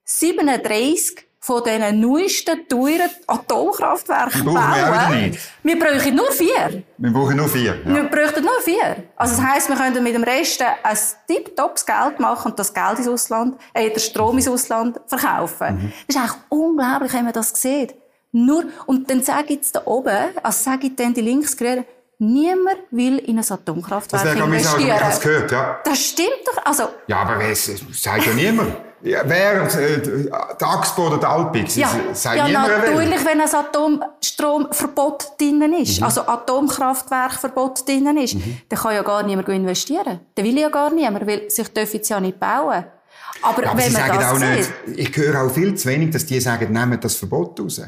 [0.04, 4.58] 37 von diesen neuesten, teuren Atomkraftwerken bauen.
[4.62, 5.32] Wir,
[5.62, 6.82] wir bräuchten nur vier.
[6.98, 7.80] Wir brauchen nur vier.
[7.82, 7.94] Ja.
[7.94, 9.04] Wir bräuchten nur vier.
[9.16, 12.98] Also das heisst, wir könnten mit dem Rest ein tiptops Geld machen und das Geld
[12.98, 15.76] ins Ausland, äh, den Strom ins Ausland verkaufen.
[15.76, 15.92] Mhm.
[16.06, 17.94] Das ist eigentlich unglaublich, wenn man das sieht.
[18.32, 21.84] Nur, und dann sage ich jetzt da oben, also sage ich dann die Linksgrünen,
[22.22, 24.88] Niemand will in ein Atomkraftwerk das investieren.
[24.88, 25.80] Das habe ich gehört, ja.
[25.82, 26.66] Das stimmt doch.
[26.66, 28.76] Also, ja, aber es sagt ja niemand.
[29.02, 30.28] Ja, wer, äh,
[30.60, 36.04] der Axpo oder der Alpix, ja, sagt ja, natürlich, wenn ein Atomstromverbot drinnen ist, mhm.
[36.04, 38.58] also Atomkraftwerkverbot drinnen ist, mhm.
[38.68, 40.20] dann kann ja gar niemand investieren.
[40.36, 42.84] Der will ja gar niemand, weil sich dürfen jetzt ja nicht bauen.
[43.40, 45.74] Aber, ja, aber wenn sie man sagen das auch sieht, nicht, ich höre auch viel
[45.74, 47.80] zu wenig, dass die sagen, nehmen das Verbot raus.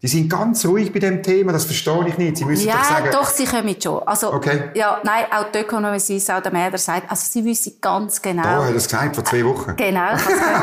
[0.00, 2.36] Die sind ganz ruhig bei dem Thema, das verstehe ich nicht.
[2.36, 3.08] Sie müssen ja, doch sagen...
[3.10, 4.00] doch, sie kommen schon.
[4.06, 4.70] Also, okay.
[4.74, 8.44] ja, nein, auch die Ökonomie Suisse, auch der Mäder sagt, also sie wissen ganz genau...
[8.44, 9.74] Da hat er es gesagt, vor zwei Wochen.
[9.76, 10.10] Genau,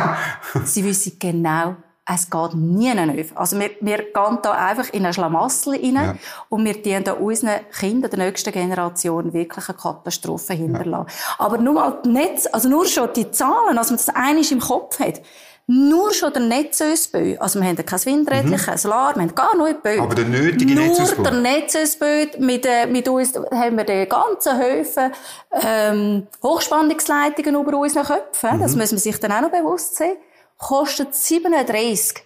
[0.63, 1.75] sie wissen genau,
[2.07, 3.37] es geht nie auf.
[3.37, 6.15] Also wir, wir gehen da einfach in eine Schlamassel rein ja.
[6.49, 11.07] und wir dienen da unseren Kindern der nächsten Generation wirklich eine Katastrophe hinterlassen.
[11.09, 11.45] Ja.
[11.45, 14.59] Aber nur mal die Netz, also nur schon die Zahlen, als man das einiges im
[14.59, 15.21] Kopf hat,
[15.67, 18.57] nur schon der Netzausbau, also wir haben kein Windrädchen, mhm.
[18.57, 19.99] kein Solar, wir haben gar nichts gebaut.
[19.99, 21.23] Aber der nötige Netzausbau?
[21.23, 25.11] Nur der Netzausbau, mit, äh, mit uns haben wir den ganzen Höfen
[25.51, 28.61] ähm, Hochspannungsleitungen über unseren Köpfen, mhm.
[28.61, 30.17] das muss man sich dann auch noch bewusst sein,
[30.57, 32.23] kostet 37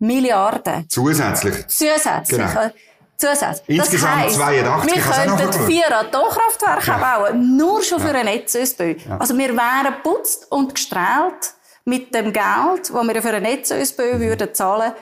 [0.00, 0.84] Milliarden.
[0.88, 1.66] Zusätzlich?
[1.68, 2.38] Zusätzlich.
[2.38, 2.70] Genau.
[3.16, 3.78] Zusätzlich.
[3.78, 4.96] Insgesamt das heisst, 82.
[4.96, 6.98] Wir könnten vier Atomkraftwerke ja.
[6.98, 8.06] bauen, nur schon ja.
[8.08, 8.84] für einen Netzausbau.
[8.84, 9.18] Ja.
[9.18, 14.54] Also wir wären putzt und gestrahlt mit dem Geld, das wir für einen Netzausbau würden
[14.54, 14.92] zahlen,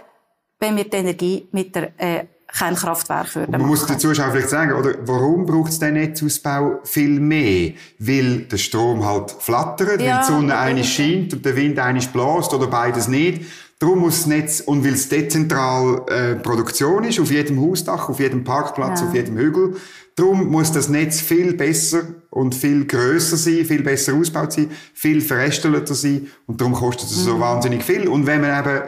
[0.58, 4.48] wenn wir die Energie mit der äh, kein Kraftwerk würden Man muss den Zuschauern vielleicht
[4.48, 7.72] sagen, oder, warum braucht es den Netzausbau viel mehr?
[7.98, 12.00] Weil der Strom halt flattert, ja, weil die Sonne eine scheint und der Wind eine
[12.00, 13.42] bläst oder beides nicht.
[13.78, 18.20] Darum muss das Netz, und weil es dezentral äh, Produktion ist, auf jedem Hausdach, auf
[18.20, 19.06] jedem Parkplatz, ja.
[19.06, 19.76] auf jedem Hügel,
[20.20, 25.20] darum muss das Netz viel besser und viel größer sein, viel besser ausgebaut sein, viel
[25.20, 27.24] verästelter sein, und darum kostet es mhm.
[27.24, 28.08] so wahnsinnig viel.
[28.08, 28.82] Und wenn man eben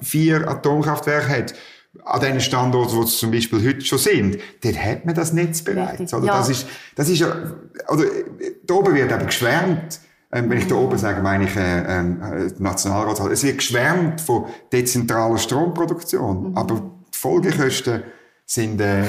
[0.00, 1.54] vier Atomkraftwerke hat,
[2.04, 5.62] an den Standorten, wo es zum Beispiel heute schon sind, dort hat man das Netz
[5.62, 6.12] bereits.
[6.14, 6.26] Oder?
[6.26, 6.38] Ja.
[6.38, 7.34] Das ist, das ist ja,
[7.88, 8.04] oder,
[8.66, 12.50] da oben wird eben geschwärmt, ähm, wenn ich da oben sage, meine ich äh, äh,
[12.58, 13.18] Nationalrat.
[13.30, 16.56] Es wird geschwärmt von dezentraler Stromproduktion, mhm.
[16.56, 18.02] aber die Folgekosten
[18.44, 19.04] sind äh,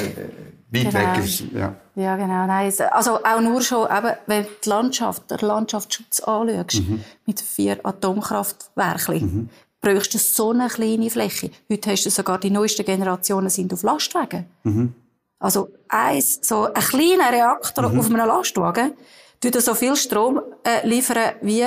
[0.72, 1.18] weit genau.
[1.18, 1.54] weg.
[1.54, 1.76] Ja.
[1.96, 2.46] ja, genau.
[2.46, 7.04] Nein, also auch nur schon, eben, wenn du die Landschaft, den Landschaftsschutz anschaust, mhm.
[7.26, 9.50] mit vier Atomkraftwerken, mhm.
[9.82, 11.52] brauchst du so eine kleine Fläche.
[11.72, 14.46] Heute hast du sogar die neuesten Generationen sind auf Lastwagen.
[14.64, 14.94] Mhm.
[15.40, 18.00] Also eins, so ein kleiner Reaktor mhm.
[18.00, 18.94] auf einem Lastwagen,
[19.42, 21.66] tut so viel Strom äh, liefern wie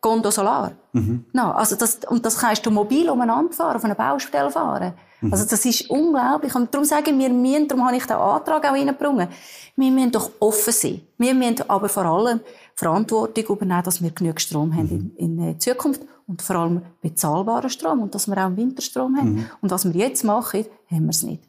[0.00, 0.72] Gondo Solar.
[0.92, 1.24] Mhm.
[1.32, 4.92] No, also das, und das kannst du mobil umeinander fahren, auf einer Baustelle fahren.
[5.24, 5.32] Mhm.
[5.32, 6.54] Also das ist unglaublich.
[6.54, 9.28] Und darum sagen wir, wir darum habe ich den Antrag auch reingebracht,
[9.76, 11.00] wir müssen doch offen sein.
[11.18, 12.40] Wir müssen aber vor allem
[12.74, 14.76] Verantwortung übernehmen, dass wir genug Strom mhm.
[14.76, 19.34] haben in, in Zukunft und vor allem bezahlbaren Strom und dass wir auch Winterstrom haben.
[19.34, 19.46] Mhm.
[19.60, 21.42] Und was wir jetzt machen, haben wir es nicht.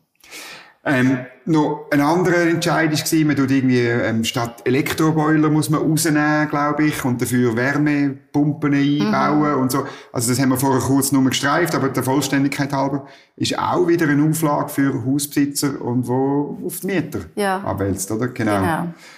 [0.88, 6.48] Ähm, noch ein anderer Entscheid war, man tut irgendwie, ähm, statt Elektroboiler muss man rausnehmen,
[6.48, 9.62] glaube ich, und dafür Wärmepumpen einbauen mhm.
[9.62, 9.86] und so.
[10.14, 14.08] Also das haben wir vorher kurz nur gestreift, aber der Vollständigkeit halber ist auch wieder
[14.08, 17.62] eine Auflage für Hausbesitzer und wo auf die Mieter ja.
[17.62, 18.28] abwälzt, oder?
[18.28, 18.60] Genau.
[18.60, 18.68] genau.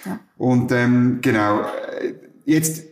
[0.06, 0.18] Ja.
[0.38, 2.14] Und ähm, genau, äh,
[2.46, 2.82] jetzt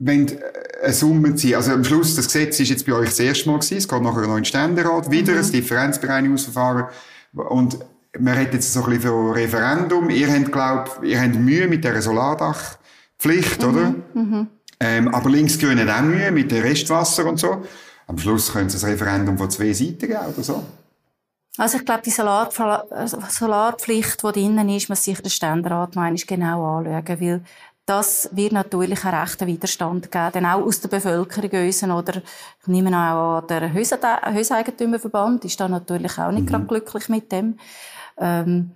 [0.00, 0.40] wenn äh,
[0.82, 1.54] eine Summe ziehen.
[1.54, 4.02] Also am Schluss, das Gesetz ist jetzt bei euch das erste Mal gewesen, es geht
[4.02, 5.38] nachher noch in den Ständerat, wieder mhm.
[5.38, 6.86] ein Differenzbereinigungsverfahren
[7.32, 7.78] und
[8.18, 10.10] man redet jetzt so ein bisschen von Referendum.
[10.10, 13.94] Ihr habt, glaub, ihr habt Mühe mit der Solardachpflicht, mhm, oder?
[14.14, 14.48] Mhm.
[14.80, 17.62] Ähm, aber Linksgrüne hat auch Mühe mit dem Restwasser und so.
[18.06, 20.64] Am Schluss könnte es ein Referendum von zwei Seiten geben, oder so?
[21.56, 22.50] Also ich glaube, die Solar
[23.28, 27.42] Solarpflicht, die drinnen ist, muss sich der Ständerat mal genau anschauen, weil
[27.86, 32.66] das wird natürlich einen rechten Widerstand geben, denn auch aus der Bevölkerung ussen, oder ich
[32.66, 36.46] nehme auch an, der Hauseigentümerverband ist da natürlich auch nicht mhm.
[36.46, 37.58] gerade glücklich mit dem.
[38.18, 38.70] Ähm,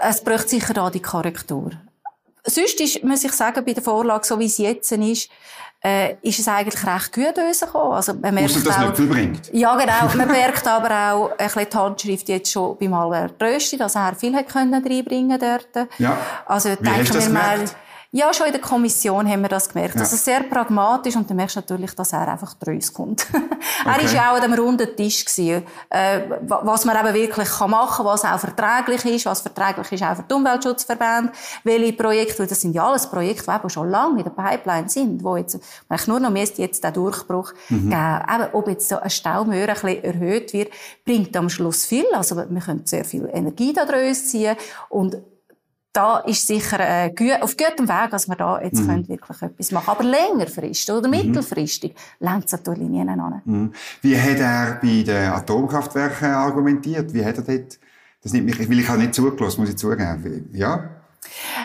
[0.00, 1.70] es bräuchte sicher da die Korrektur.
[2.44, 5.30] Sonst ist, muss ich sagen, bei der Vorlage, so wie es jetzt ist,
[5.84, 7.92] äh, ist es eigentlich recht gut rausgekommen.
[7.92, 9.52] Also, man merkt das auch, nicht viel bringt.
[9.52, 10.14] Ja, genau.
[10.16, 14.14] Man merkt aber auch ein bisschen die Handschrift jetzt schon beim Albert Rösti, dass er
[14.14, 15.88] viel hat können reinbringen dort.
[15.98, 16.16] Ja.
[16.46, 17.64] Also, wie denken wir mal,
[18.14, 19.94] ja, schon in der Kommission haben wir das gemerkt.
[19.94, 20.02] Ja.
[20.02, 23.26] Also sehr pragmatisch und du merkst natürlich, dass er einfach draus kommt.
[23.86, 24.04] er okay.
[24.04, 28.04] ist ja auch an dem runden Tisch gewesen, äh, was man eben wirklich kann machen,
[28.04, 31.32] was auch verträglich ist, was verträglich ist auch für die Umweltschutzverbände,
[31.64, 35.24] welche Projekte, das sind ja alles Projekte, die eben schon lange in der Pipeline sind,
[35.24, 37.88] wo jetzt, eigentlich nur noch müsste jetzt der Durchbruch mhm.
[37.88, 38.22] geben.
[38.30, 40.70] Eben, ob jetzt so ein Staumöhr ein bisschen erhöht wird,
[41.06, 42.04] bringt am Schluss viel.
[42.12, 44.54] Also wir können sehr viel Energie daraus ziehen
[44.90, 45.16] und
[45.92, 49.08] da ist sicher äh, auf gutem Weg, dass wir da jetzt mhm.
[49.08, 51.16] wirklich etwas machen Aber längerfristig oder mhm.
[51.16, 52.26] mittelfristig mhm.
[52.26, 53.42] längt es natürlich nie an.
[53.44, 53.72] Mhm.
[54.00, 57.12] Wie hat er bei den Atomkraftwerken argumentiert?
[57.12, 57.78] Wie hat er dort,
[58.22, 60.48] das nimmt mich, will ich auch nicht zugelassen, muss ich zugeben.
[60.52, 61.01] Ja?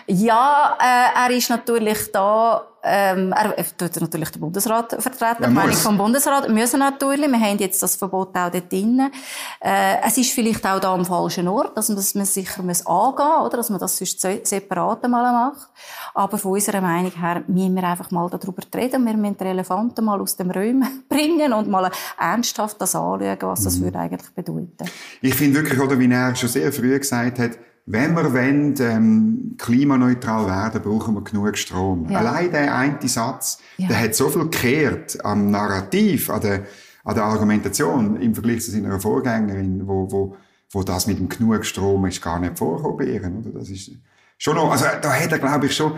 [0.06, 5.76] Ja, äh, er ist natürlich da, ähm, er tut natürlich den Bundesrat vertreten, die Meinung
[5.76, 9.12] vom Bundesrat, müssen natürlich, wir haben jetzt das Verbot auch dort drin.
[9.60, 13.42] Äh, es ist vielleicht auch da am falschen Ort, dass man, man sicher muss angehen
[13.46, 15.70] oder, dass man das sonst separat mal macht.
[16.14, 20.06] Aber von unserer Meinung her müssen wir einfach mal darüber reden, wir müssen die Elefanten
[20.06, 23.84] mal aus dem Raum bringen und mal ernsthaft das anschauen, was das mhm.
[23.84, 24.86] würde eigentlich bedeuten.
[25.22, 27.52] Ich finde wirklich, oder wie er schon sehr früh gesagt hat,
[27.90, 32.10] wenn wir wollen, ähm, klimaneutral werden, brauchen wir genug Strom.
[32.10, 32.20] Ja.
[32.20, 33.88] Allein der eine Satz, ja.
[33.88, 36.64] der hat so viel gekehrt am Narrativ, an der,
[37.06, 40.36] an der Argumentation im Vergleich zu seiner Vorgängerin, wo, wo,
[40.72, 43.50] wo das mit dem genug Strom ist gar nicht ihr, oder?
[43.54, 43.92] Das ist
[44.38, 45.94] schon noch, also da hat er, glaube ich, schon,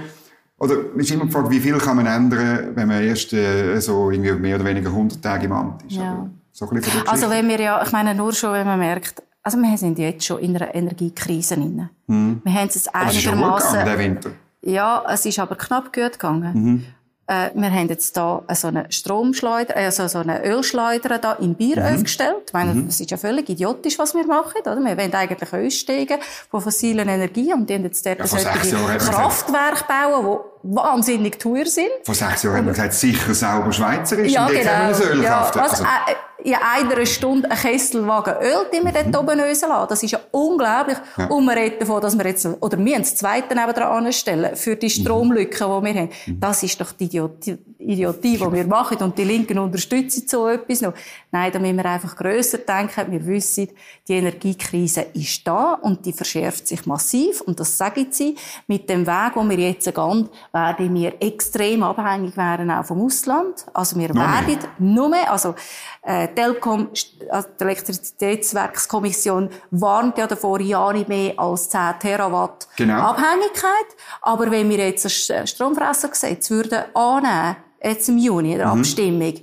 [0.60, 4.12] oder man ist immer gefragt, wie viel kann man ändern, wenn man erst äh, so
[4.12, 5.96] irgendwie mehr oder weniger 100 Tage im Amt ist.
[5.96, 6.30] Ja.
[6.52, 6.70] So
[7.08, 10.26] also wenn wir ja, ich meine nur schon, wenn man merkt, also wir sind jetzt
[10.26, 11.90] schon in einer Energiekrise drin.
[12.08, 12.42] Mhm.
[12.44, 13.86] Wir haben es einigermaßen.
[13.86, 14.32] der Winter.
[14.62, 16.52] Ja, es ist aber knapp gut gegangen.
[16.54, 16.86] Mhm.
[17.30, 21.78] Äh, wir haben jetzt da so eine Stromschleuder, also so eine Ölschleuder da im Bier
[21.78, 21.96] mhm.
[21.96, 22.44] aufgestellt.
[22.48, 22.88] Ich meine, mhm.
[22.88, 24.80] das ist ja völlig idiotisch, was wir machen, oder?
[24.80, 26.18] Wir wollen eigentlich aussteigen
[26.50, 31.68] von fossilen Energien und die haben jetzt dort ja, solche Kraftwerke bauen, die wahnsinnig teuer
[31.68, 31.90] sind.
[32.04, 34.74] Vor sechs Jahren haben wir gesagt, sicher sauber Schweizerisch ja, und jetzt genau.
[34.74, 35.56] haben wir ein Ölkraftwerk.
[35.56, 39.70] Ja, also, also, äh, in einer Stunde einen Kesselwagen Öl, den wir dort oben lassen.
[39.90, 40.98] Das ist ja unglaublich.
[41.18, 41.28] Ja.
[41.28, 44.76] Und wir reden davon, dass wir jetzt, oder wir haben das zweite nebenan anstellen für
[44.76, 46.10] die Stromlücken, die wir haben.
[46.40, 47.58] Das ist doch die Idiotie,
[47.90, 48.98] Idiotie, die wir machen.
[48.98, 50.94] Und die Linken unterstützen so etwas noch.
[51.32, 53.12] Nein, da müssen wir einfach grösser denken.
[53.12, 53.70] Wir wissen,
[54.08, 57.42] die Energiekrise ist da und die verschärft sich massiv.
[57.42, 58.36] Und das sagen sie.
[58.68, 63.66] Mit dem Weg, den wir jetzt gehen, werden wir extrem abhängig werden, auch vom Ausland.
[63.74, 65.56] Also wir no werden nur mehr, also,
[66.04, 66.90] äh, Telkom,
[67.30, 73.02] also die Elektrizitätswerkskommission warnt ja davor, ja nicht mehr als 10 Terawatt genau.
[73.02, 73.88] Abhängigkeit.
[74.22, 78.80] Aber wenn wir jetzt das Stromfressergesetz würden annehmen, jetzt im Juni, in der mhm.
[78.80, 79.34] Abstimmung,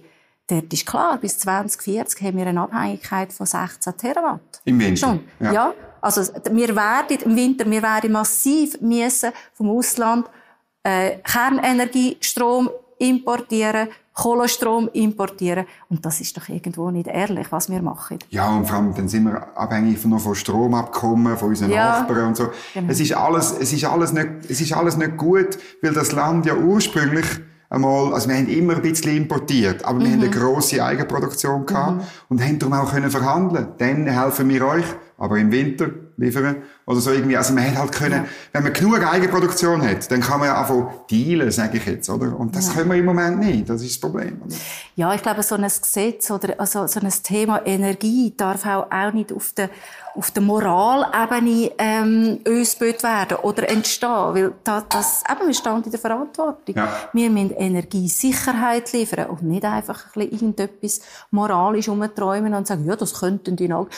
[0.47, 4.61] dort ist klar, bis 2040 haben wir eine Abhängigkeit von 16 Terawatt.
[4.65, 4.97] Im Winter?
[4.97, 5.21] Schon.
[5.41, 5.53] Ja.
[5.53, 5.75] ja.
[6.01, 6.23] Also,
[6.53, 10.27] wir werden im Winter, wir werden massiv müssen vom Ausland
[10.85, 15.67] äh, Kernenergie, Strom importieren, Kohlenstrom importieren.
[15.91, 18.19] Und das ist doch irgendwo nicht ehrlich, was wir machen.
[18.31, 22.29] Ja, und vor allem, dann sind wir abhängig von, von Stromabkommen, von unseren ja, Nachbarn
[22.29, 22.49] und so.
[22.73, 22.91] Genau.
[22.91, 26.47] Es ist alles, es ist alles nicht, es ist alles nicht gut, weil das Land
[26.47, 27.27] ja ursprünglich
[27.71, 30.13] einmal, also wir haben immer ein bisschen importiert, aber wir mhm.
[30.13, 32.07] haben eine grosse Eigenproduktion gehabt mhm.
[32.29, 33.69] und haben darum auch können verhandeln.
[33.79, 34.85] Dann helfen wir euch,
[35.19, 37.37] aber im Winter liefern oder so irgendwie.
[37.37, 38.29] Also man hätte halt können, ja.
[38.53, 42.39] wenn man genug Eigenproduktion hat, dann kann man ja einfach dealen, sage ich jetzt, oder?
[42.39, 42.75] Und das ja.
[42.75, 43.69] können wir im Moment nicht.
[43.69, 44.41] Das ist das Problem.
[44.45, 44.55] Oder?
[44.95, 49.13] Ja, ich glaube, so ein Gesetz oder also so ein Thema Energie darf auch, auch
[49.13, 49.71] nicht auf der
[50.17, 55.91] auf der Moralebene ähm, ausgebildet werden oder entstehen, weil das, das eben, wir stehen in
[55.91, 56.75] der Verantwortung.
[56.75, 56.89] Ja.
[57.13, 61.01] Wir müssen Energiesicherheit liefern und nicht einfach ein bisschen irgendetwas
[61.31, 63.89] moralisch umträumen und sagen, ja, das könnten die noch.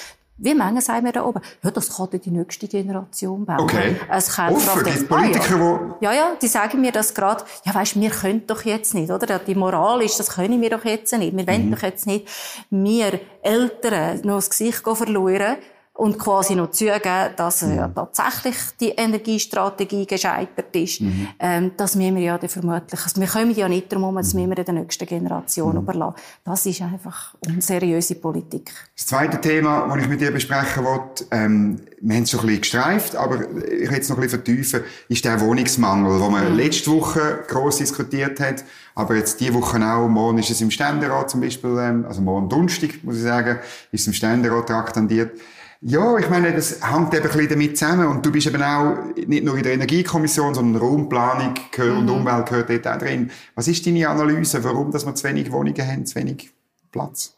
[0.40, 1.40] Wie Menge sagen wir da oben?
[1.64, 3.61] Ja, das kann die nächste Generation bauen.
[3.61, 3.96] Okay.
[4.09, 6.12] Es kann Offen, die Politiker, ah, ja.
[6.12, 7.44] ja, ja, die sagen mir das gerade.
[7.64, 9.40] Ja, weisst, wir können doch jetzt nicht, oder?
[9.40, 11.37] Die Moral ist, das können wir doch jetzt nicht.
[11.37, 11.48] Wir mhm.
[11.48, 12.28] wollen doch jetzt nicht,
[12.70, 15.57] wir Eltern noch das Gesicht verlieren
[15.98, 21.00] und quasi noch zugeben, dass äh, ja, tatsächlich die Energiestrategie gescheitert ist.
[21.00, 21.28] Mhm.
[21.40, 24.48] Ähm, das müssen wir ja dann vermutlich, also wir kommen ja nicht darum, das müssen
[24.48, 25.78] wir der nächsten Generation mhm.
[25.78, 26.14] überlassen.
[26.44, 28.70] Das ist einfach unseriöse Politik.
[28.96, 32.46] Das zweite Thema, das ich mit dir besprechen wollte, ähm, wir haben es schon ein
[32.46, 36.52] bisschen gestreift, aber ich will es noch ein bisschen vertiefen, ist der Wohnungsmangel, den man
[36.52, 36.56] mhm.
[36.56, 38.62] letzte Woche gross diskutiert hat,
[38.94, 42.48] aber jetzt diese Woche auch, morgen ist es im Ständerat zum Beispiel, ähm, also morgen
[42.48, 43.58] Donnerstag, muss ich sagen,
[43.90, 45.32] ist es im Ständerat traktandiert.
[45.80, 48.06] Ja, ich meine, das hängt eben ein bisschen damit zusammen.
[48.08, 52.10] Und du bist eben auch nicht nur in der Energiekommission, sondern Raumplanung und mhm.
[52.10, 53.30] Umwelt gehört dort auch drin.
[53.54, 56.50] Was ist deine Analyse, warum dass wir zu wenig Wohnungen haben, zu wenig
[56.90, 57.36] Platz?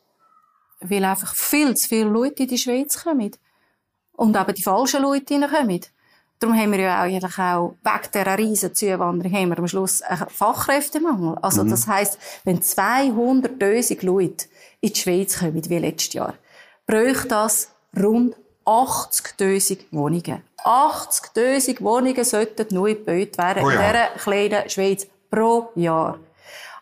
[0.80, 3.32] Weil einfach viel zu viele Leute in die Schweiz kommen.
[4.12, 5.80] Und eben die falschen Leute reinkommen.
[6.38, 10.26] Darum haben wir ja eigentlich auch wegen dieser riesen Zuwanderung haben wir am Schluss einen
[10.30, 11.36] Fachkräftemangel.
[11.42, 11.68] Also mhm.
[11.68, 14.46] das heisst, wenn 200'000 Leute
[14.80, 16.34] in die Schweiz kommen, wie letztes Jahr,
[16.86, 20.42] bräuchte das rund 80'000 Wohnungen.
[20.64, 23.80] 80'000 Wohnungen sollten neu gebaut werden oh ja.
[23.80, 26.18] in dieser kleinen Schweiz pro Jahr.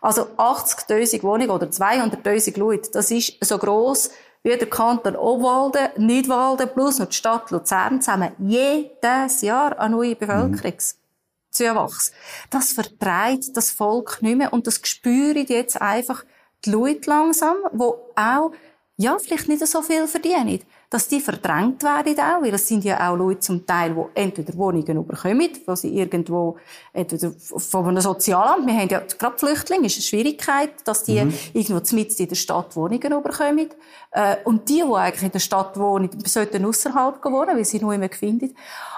[0.01, 4.11] Also 80'000 Wohnungen oder 200'000 Leute, das ist so gross
[4.43, 10.15] wie der Kanton Obwalden, Nidwalden plus noch die Stadt Luzern zusammen jedes Jahr an neue
[10.15, 12.13] Bevölkerungszuwachs.
[12.49, 16.23] Das vertreibt das Volk nicht mehr und das spüren jetzt einfach
[16.63, 18.51] die Leute langsam, wo auch
[18.95, 23.09] ja, vielleicht nicht so viel verdienen, dass die verdrängt werden auch, weil es sind ja
[23.09, 26.57] auch Leute zum Teil, die entweder Wohnungen bekommen, wo sie irgendwo,
[26.93, 31.33] entweder von einem Sozialamt, wir haben ja, gerade Flüchtlinge, ist eine Schwierigkeit, dass die mhm.
[31.53, 33.69] irgendwo mitten in der Stadt Wohnungen bekommen.
[34.11, 37.93] Äh, und die, die eigentlich in der Stadt wohnen, sollten außerhalb wohnen, weil sie nur
[37.93, 38.55] immer finden.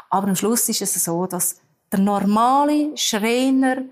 [0.10, 1.60] Aber am Schluss ist es so, dass
[1.91, 3.84] der normale Schreiner,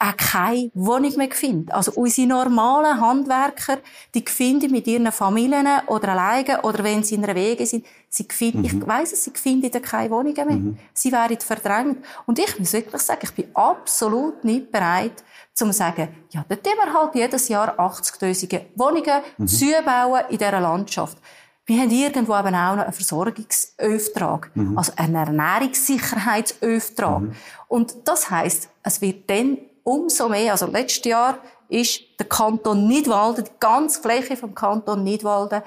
[0.00, 1.70] auch keine Wohnung mehr finden.
[1.70, 3.78] Also unsere normalen Handwerker,
[4.14, 8.26] die finden mit ihren Familien oder alleine oder wenn sie in einer Wege sind, sie
[8.28, 8.64] finden, mhm.
[8.64, 10.56] ich weiss es, sie finden keine Wohnungen mehr.
[10.56, 10.78] Mhm.
[10.94, 12.02] Sie werden verdrängt.
[12.24, 16.72] Und ich muss wirklich sagen, ich bin absolut nicht bereit, zum sagen, ja, dort tun
[16.82, 19.46] wir halt jedes Jahr 80.000 Wohnungen mhm.
[19.46, 21.18] zubauen in dieser Landschaft.
[21.66, 24.78] Wir haben irgendwo eben auch noch einen Versorgungsauftrag, mhm.
[24.78, 27.20] also einen Ernährungssicherheitsauftrag.
[27.20, 27.32] Mhm.
[27.68, 31.38] Und das heisst, es wird dann umso mehr, also letztes Jahr
[31.68, 35.62] ist der Kanton Nidwalden, die ganze Fläche vom Kanton Nidwalden,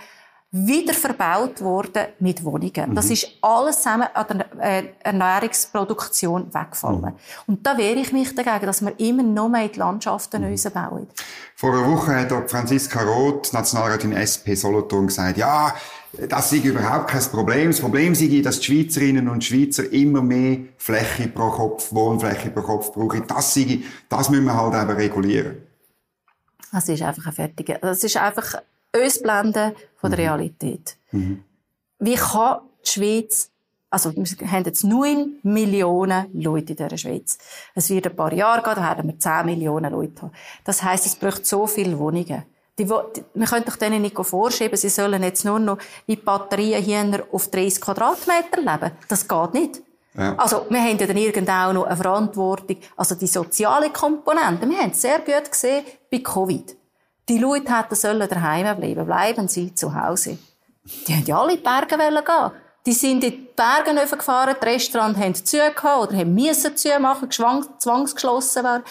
[0.56, 2.92] wieder verbaut worden mit Wohnungen.
[2.92, 2.96] Mhm.
[2.96, 7.02] Das ist alles zusammen an der äh, Ernährungsproduktion weggefallen.
[7.02, 7.14] Mhm.
[7.48, 10.56] Und da wehre ich mich dagegen, dass wir immer noch mehr in die Landschaften mhm.
[10.72, 11.08] bauen.
[11.56, 15.74] Vor einer Woche hat auch Franziska Roth, Nationalrätin SP Solothurn, gesagt, ja,
[16.30, 17.72] das sei überhaupt kein Problem.
[17.72, 22.62] Das Problem sei, dass die Schweizerinnen und Schweizer immer mehr Fläche pro Kopf, Wohnfläche pro
[22.62, 23.24] Kopf brauchen.
[23.26, 25.58] Das sei, das müssen wir halt eben regulieren.
[26.72, 28.56] Das ist einfach ein fertiger, das ist einfach
[28.96, 30.98] uns blenden von der Realität.
[31.12, 31.44] Mhm.
[32.00, 33.50] Wie kann die Schweiz
[33.94, 37.38] also, wir haben jetzt 9 Millionen Leute in dieser Schweiz.
[37.76, 40.32] Es wird ein paar Jahre gehen, da werden wir 10 Millionen Leute haben.
[40.64, 42.44] Das heisst, es braucht so viele Wohnungen.
[42.80, 42.90] Die, die,
[43.36, 45.78] wir können doch denen nicht vorschieben, sie sollen jetzt nur noch
[46.08, 48.98] wie Batterien hier auf 30 Quadratmeter leben.
[49.08, 49.84] Das geht nicht.
[50.16, 50.38] Ja.
[50.38, 52.78] Also, wir haben ja dann irgendwann auch noch eine Verantwortung.
[52.98, 54.68] Also, die soziale Komponente.
[54.68, 56.76] Wir haben es sehr gut gesehen bei Covid.
[57.30, 59.06] Die Leute hätten sollen daheim bleiben.
[59.06, 60.38] Bleiben sie zu Hause.
[61.08, 62.52] Die haben ja alle in die Berge gehen.
[62.86, 67.32] Die sind in die Berge gefahren, die Restaurants haben zu oder haben müssen zu machen,
[67.32, 68.84] zwangsgeschlossen werden.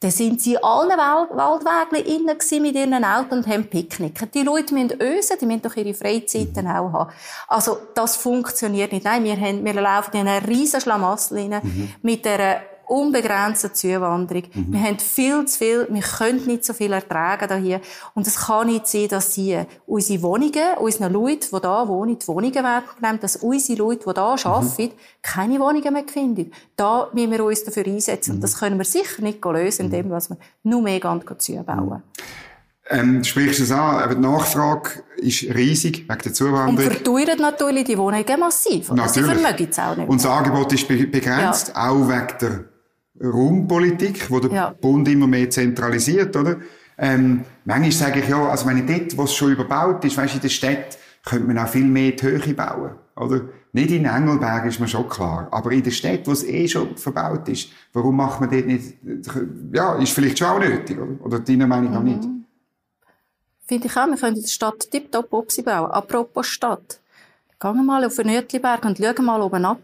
[0.00, 4.30] Dann sind sie in allen Waldwegen innen mit ihren Autos und haben Picknick.
[4.32, 7.10] Die Leute müssen ösen, die müssen doch ihre Freizeiten auch haben.
[7.48, 9.04] Also, das funktioniert nicht.
[9.04, 11.94] Nein, wir, haben, wir laufen in einer riesen Schlamassel rein, mhm.
[12.02, 14.44] mit einer unbegrenzte Zuwanderung.
[14.52, 14.72] Mhm.
[14.72, 17.80] Wir haben viel zu viel, wir können nicht so viel ertragen hier.
[18.14, 22.28] Und es kann nicht sein, dass sie unsere Wohnungen, unsere Leute, die da wohnen, die
[22.28, 24.90] Wohnungen wegnehmen, dass unsere Leute, die da arbeiten, mhm.
[25.22, 26.52] keine Wohnungen mehr finden.
[26.76, 28.36] Da müssen wir uns dafür einsetzen.
[28.36, 30.20] Und das können wir sicher nicht lösen, indem wir
[30.62, 31.00] nur mehr
[31.38, 32.02] zubauen.
[32.90, 36.76] Ähm, du sprichst es an, aber die Nachfrage ist riesig wegen der Zuwanderung.
[36.76, 38.90] Und verteuert natürlich die Wohnungen massiv.
[38.90, 39.12] Natürlich.
[39.12, 40.08] Sie vermögen es auch nicht.
[40.08, 41.90] Und das Angebot ist begrenzt, ja.
[41.90, 42.64] auch wegen der
[43.22, 44.70] Raumpolitik, wo der ja.
[44.70, 46.56] Bund immer mehr zentralisiert, oder?
[46.96, 50.34] Ähm, manchmal sage ich ja, also wenn ich dort, wo es schon überbaut ist, weißt
[50.34, 53.42] du, in der Stadt, könnte man auch viel mehr die Höhe bauen, oder?
[53.72, 56.96] Nicht in Engelberg ist mir schon klar, aber in der Stadt, wo es eh schon
[56.96, 58.94] verbaut ist, warum macht man dort nicht,
[59.72, 61.24] ja, ist vielleicht schon auch nötig, oder?
[61.24, 62.06] Oder deiner Meinung nach mhm.
[62.06, 62.28] nicht?
[63.66, 65.90] Finde ich auch, wir können in der Stadt tiptop Opsi bauen.
[65.90, 67.00] Apropos Stadt.
[67.58, 69.78] Gehen wir mal auf den Nötliberg und schauen mal oben ab.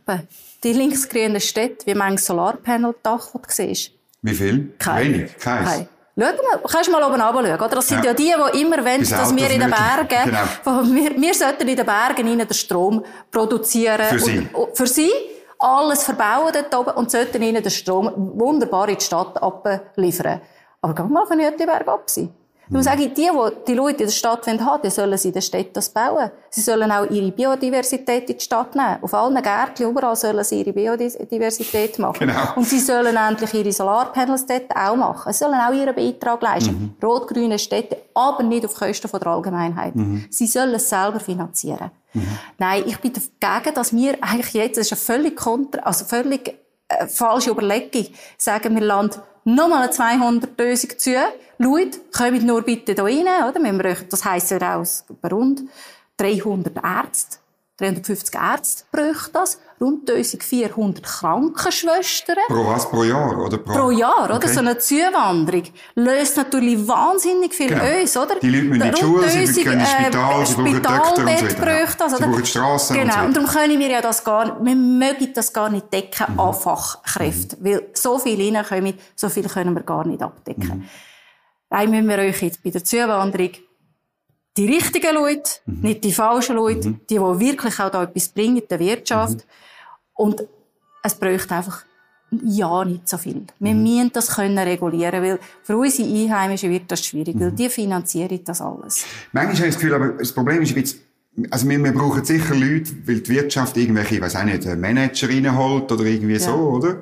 [0.62, 3.92] Die linksgrüne Stadt, wie manches Solarpanel-Dach, siehst.
[4.22, 4.74] Wie viel?
[4.78, 5.14] Kein.
[5.14, 5.38] Wenig?
[5.38, 5.70] Keins?
[5.70, 5.88] Kein.
[6.18, 7.68] Schau mal, kannst du mal oben runter schauen, oder?
[7.68, 10.30] Das sind ja, ja die, die immer wollen, dass wir in den Bergen,
[10.64, 10.94] genau.
[10.94, 14.02] wir, wir sollten in den Bergen ihnen den Strom produzieren.
[14.02, 14.48] Für sie.
[14.52, 15.10] Und, für sie.
[15.58, 20.40] Alles verbauen dort oben und sollten ihnen den Strom wunderbar in die Stadt abliefern.
[20.80, 22.34] Aber geh mal auf den Nötliberg ab sein.
[22.70, 25.34] Darum sage ich, die, die die Leute in der Stadt haben, die sollen sie in
[25.34, 26.30] der Stadt das bauen.
[26.50, 28.98] Sie sollen auch ihre Biodiversität in die Stadt nehmen.
[29.02, 32.28] Auf allen Gärtchen, überall sollen sie ihre Biodiversität machen.
[32.28, 32.54] Genau.
[32.54, 35.32] Und sie sollen endlich ihre Solarpanels dort auch machen.
[35.32, 36.96] Sie sollen auch ihren Beitrag leisten.
[37.00, 37.06] Mhm.
[37.06, 39.96] Rot-grüne Städte, aber nicht auf Kosten der Allgemeinheit.
[39.96, 40.26] Mhm.
[40.30, 41.90] Sie sollen es selber finanzieren.
[42.14, 42.38] Mhm.
[42.58, 46.54] Nein, ich bin dagegen, dass wir eigentlich jetzt, das ist eine völlig kontra, also völlig
[46.86, 48.06] äh, falsche Überlegung,
[48.36, 51.14] sagen wir Land nochmal eine 200 Lösung zu.
[51.58, 53.60] Leute, kommt nur bitte hier rein, oder?
[53.60, 55.62] Wir das heisst ja auch rund
[56.16, 57.38] 300 Ärzte.
[57.80, 62.36] 350 Ärzte bräuchten das, rund 1400 Krankenschwestern.
[62.48, 62.90] Pro was?
[62.90, 63.38] Pro Jahr?
[63.38, 64.36] Oder pro, pro Jahr, oder?
[64.36, 64.48] Okay.
[64.48, 65.64] So eine Zuwanderung
[65.94, 67.82] löst natürlich wahnsinnig viel genau.
[67.82, 68.38] aus, oder?
[68.40, 71.16] Die Leute müssen in die Schule, sie gehen ins Spital, äh, sie brauchen Doktor und
[71.16, 71.94] so weiter.
[71.98, 72.16] Das, oder?
[72.16, 74.76] Sie brauchen Strassen Genau, und, so und darum können wir ja das gar nicht, wir
[74.76, 76.40] mögen das gar nicht decken mhm.
[76.40, 77.64] an Fachkräften, mhm.
[77.64, 80.80] weil so viel reinkommen, so viel können wir gar nicht abdecken.
[80.80, 80.88] Mhm.
[81.70, 83.52] Nein, müssen wir euch jetzt bei der Zuwanderung
[84.56, 85.80] die richtigen Leute, mhm.
[85.82, 87.00] nicht die falschen Leute, mhm.
[87.08, 89.36] die, die wirklich auch da etwas bringen, der Wirtschaft.
[89.36, 89.42] Mhm.
[90.14, 90.42] Und
[91.02, 91.84] es bräuchte einfach
[92.42, 93.44] ja nicht so viel.
[93.58, 93.82] Wir mhm.
[93.82, 97.56] müssen das können regulieren, weil für unsere Einheimischen wird das schwierig, weil mhm.
[97.56, 99.04] die finanzieren das alles.
[99.32, 100.96] Manchmal habe ich das Gefühl, aber das Problem ist jetzt,
[101.50, 105.28] also wir, wir brauchen sicher Leute, weil die Wirtschaft irgendwelche, ich weiß auch nicht, Manager
[105.28, 106.40] reinholt oder irgendwie ja.
[106.40, 107.00] so, oder?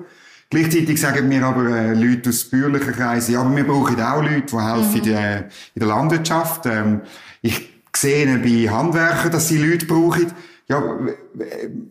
[0.50, 4.46] Gleichzeitig sagen mir aber äh, Leute aus bürgerlichen Kreisen, ja, aber wir brauchen auch Leute,
[4.46, 4.96] die helfen mhm.
[4.96, 6.66] in, der, in der Landwirtschaft.
[6.66, 7.02] Ähm,
[7.42, 10.32] ich sehe bei Handwerkern, dass sie Leute brauchen.
[10.70, 10.82] Ja,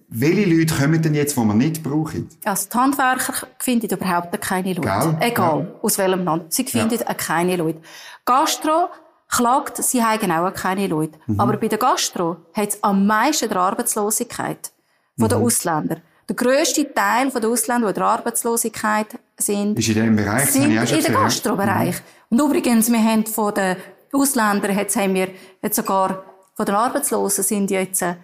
[0.09, 2.29] welche Leute kommen denn jetzt, die wir nicht brauchen?
[2.45, 4.81] Also die Handwerker finden überhaupt keine Leute.
[4.81, 5.17] Gell?
[5.19, 5.79] Egal, ja.
[5.81, 6.53] aus welchem Land.
[6.53, 7.13] Sie finden ja.
[7.15, 7.81] keine Leute.
[8.23, 8.89] Gastro
[9.29, 11.17] klagt, sie haben auch keine Leute.
[11.25, 11.39] Mhm.
[11.39, 14.71] Aber bei der Gastro hat es am meisten der Arbeitslosigkeit
[15.17, 15.29] von mhm.
[15.29, 16.01] den Ausländern.
[16.29, 20.71] Der grösste Teil der Ausländer, die in der Arbeitslosigkeit sind, ist in diesem Bereich, sind
[20.71, 21.95] in den Gastrobereich.
[22.29, 22.39] Mhm.
[22.39, 23.77] Und übrigens, wir haben von den
[24.11, 25.29] Ausländern, jetzt haben wir
[25.61, 28.15] jetzt sogar von den Arbeitslosen sind jetzt äh,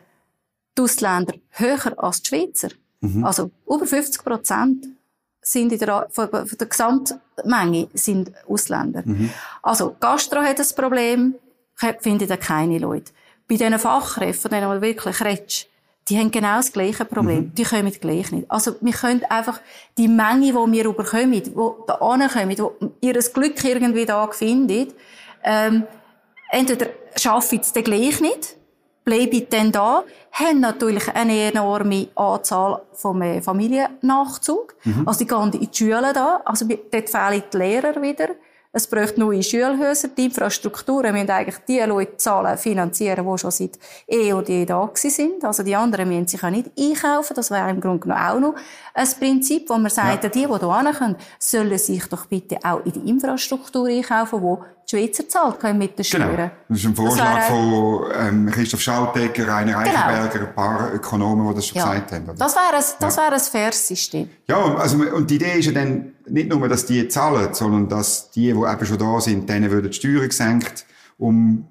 [0.75, 2.69] die Ausländer höher als die Schweizer.
[2.99, 3.23] Mhm.
[3.23, 4.87] Also über 50 Prozent
[5.39, 9.03] sind in der, von, von der Gesamtmenge sind Ausländer.
[9.05, 9.29] Mhm.
[9.61, 11.35] Also Gastro hat das Problem,
[11.99, 13.11] findet da keine Leute.
[13.47, 15.67] Bei diesen Fachkräften, von denen man wirklich redest,
[16.09, 17.45] die haben genau das gleiche Problem.
[17.45, 17.55] Mhm.
[17.55, 18.49] Die kommen gleich nicht.
[18.51, 19.61] Also, wir können einfach
[19.97, 21.53] die Menge, die wir überkommen, die
[21.87, 24.93] da ankommen, die ihr Glück irgendwie da findet,
[25.43, 25.83] ähm,
[26.49, 28.57] entweder schaffen es dann gleich nicht,
[29.03, 34.75] bleiben dann da, haben natürlich eine enorme Anzahl vom äh, Familiennachzug.
[34.83, 35.07] Mhm.
[35.07, 38.29] Also die gehen in die Schule da, also dort fehlen die Lehrer wieder.
[38.75, 40.07] Es bräuchte neue Schulhäuser.
[40.07, 44.89] Die Infrastrukturen müssen eigentlich die Leute zahlen, finanzieren, die schon seit eh und je da
[44.95, 45.45] sind.
[45.45, 47.35] Also die anderen müssen sich auch nicht einkaufen.
[47.35, 48.55] Das wäre im Grunde genommen auch noch
[48.95, 50.29] ein Prinzip, wo man sagt, ja.
[50.29, 54.97] die, die hier kommen, sollen sich doch bitte auch in die Infrastruktur einkaufen, wo die
[54.97, 56.25] Schweizer zahlt können mit den genau.
[56.25, 56.35] Steuern.
[56.35, 56.51] Genau.
[56.69, 59.79] Das ist ein Vorschlag das von ähm, Christoph Schaltegger, Rainer genau.
[59.81, 60.45] Eichenberger, genau.
[60.47, 61.89] ein paar Ökonomen, die das schon ja.
[61.89, 62.23] gesagt haben.
[62.23, 62.33] Oder?
[62.33, 63.21] Das wäre ein, das ja.
[63.21, 64.29] wäre ein faires System.
[64.47, 68.31] Ja, also, und die Idee ist ja dann nicht nur, dass die zahlen, sondern dass
[68.31, 70.85] die, die eben schon da sind, denen würden die Steuern gesenkt
[71.17, 71.67] um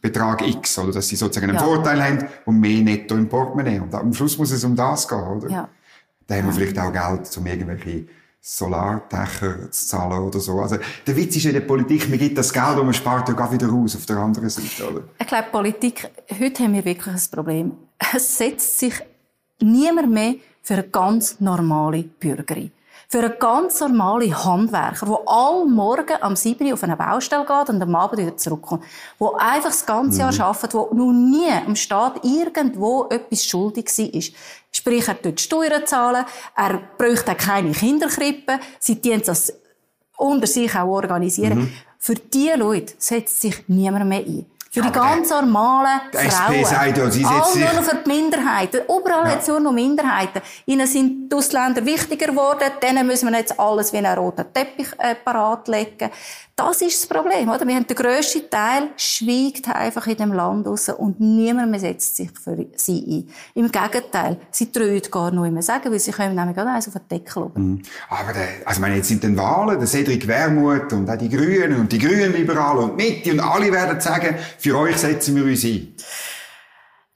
[0.00, 1.64] Betrag X, oder dass sie sozusagen einen ja.
[1.64, 3.80] Vorteil haben und mehr netto im Portemonnaie.
[3.80, 5.50] Und am Schluss muss es um das gehen, oder?
[5.50, 5.68] Ja.
[6.26, 8.06] Da haben wir vielleicht auch Geld, um irgendwelche
[8.40, 10.60] Solardächer zu zahlen oder so.
[10.60, 10.76] Also,
[11.06, 13.52] der Witz ist in der Politik, man gibt das Geld und man spart ja gar
[13.52, 15.02] wieder raus auf der anderen Seite, oder?
[15.18, 16.08] Ich glaube, Politik,
[16.38, 17.72] heute haben wir wirklich ein Problem.
[18.14, 18.94] Es setzt sich
[19.60, 22.70] niemand mehr für eine ganz normale Bürgerin.
[23.10, 27.70] Für einen ganz normalen Handwerker, der all morgen am 7 Uhr auf eine Baustelle geht
[27.70, 28.84] und am Abend wieder zurückkommt.
[29.18, 30.40] Der einfach das ganze Jahr mhm.
[30.42, 34.22] arbeitet, der noch nie am Staat irgendwo etwas schuldig war.
[34.70, 39.54] Sprich, er tut Steuern zahlen, er bräuchte keine Kinderkrippe, sie tun das
[40.18, 41.60] unter sich auch organisieren.
[41.60, 41.72] Mhm.
[41.98, 44.44] Für diese Leute setzt sich niemand mehr ein.
[44.82, 46.64] Für die ganz normalen Frauen.
[46.64, 48.80] Sagt ja, sie All nur noch für die Minderheiten.
[48.84, 49.34] Überall ja.
[49.34, 50.40] jetzt nur noch Minderheiten.
[50.66, 52.70] Ihnen sind die Ausländer wichtiger geworden.
[52.82, 56.10] Denen müssen wir jetzt alles wie einen roten Teppich äh, parat legen.
[56.58, 57.64] Das ist das Problem, oder?
[57.64, 62.16] Wir haben den grössten Teil schweigt einfach in dem Land raus und niemand mehr setzt
[62.16, 63.62] sich für sie ein.
[63.62, 66.94] Im Gegenteil, sie trauen gar nicht mehr sagen, weil sie können nämlich gerade eins auf
[66.94, 67.62] den Deckel oben.
[67.62, 67.82] Mhm.
[68.08, 71.78] Aber der, also, meine, jetzt sind den Wahlen, der Cedric Wermuth und auch die Grünen
[71.78, 75.62] und die Grünen Liberalen und Mitte und alle werden sagen, für euch setzen wir uns
[75.62, 75.94] ein.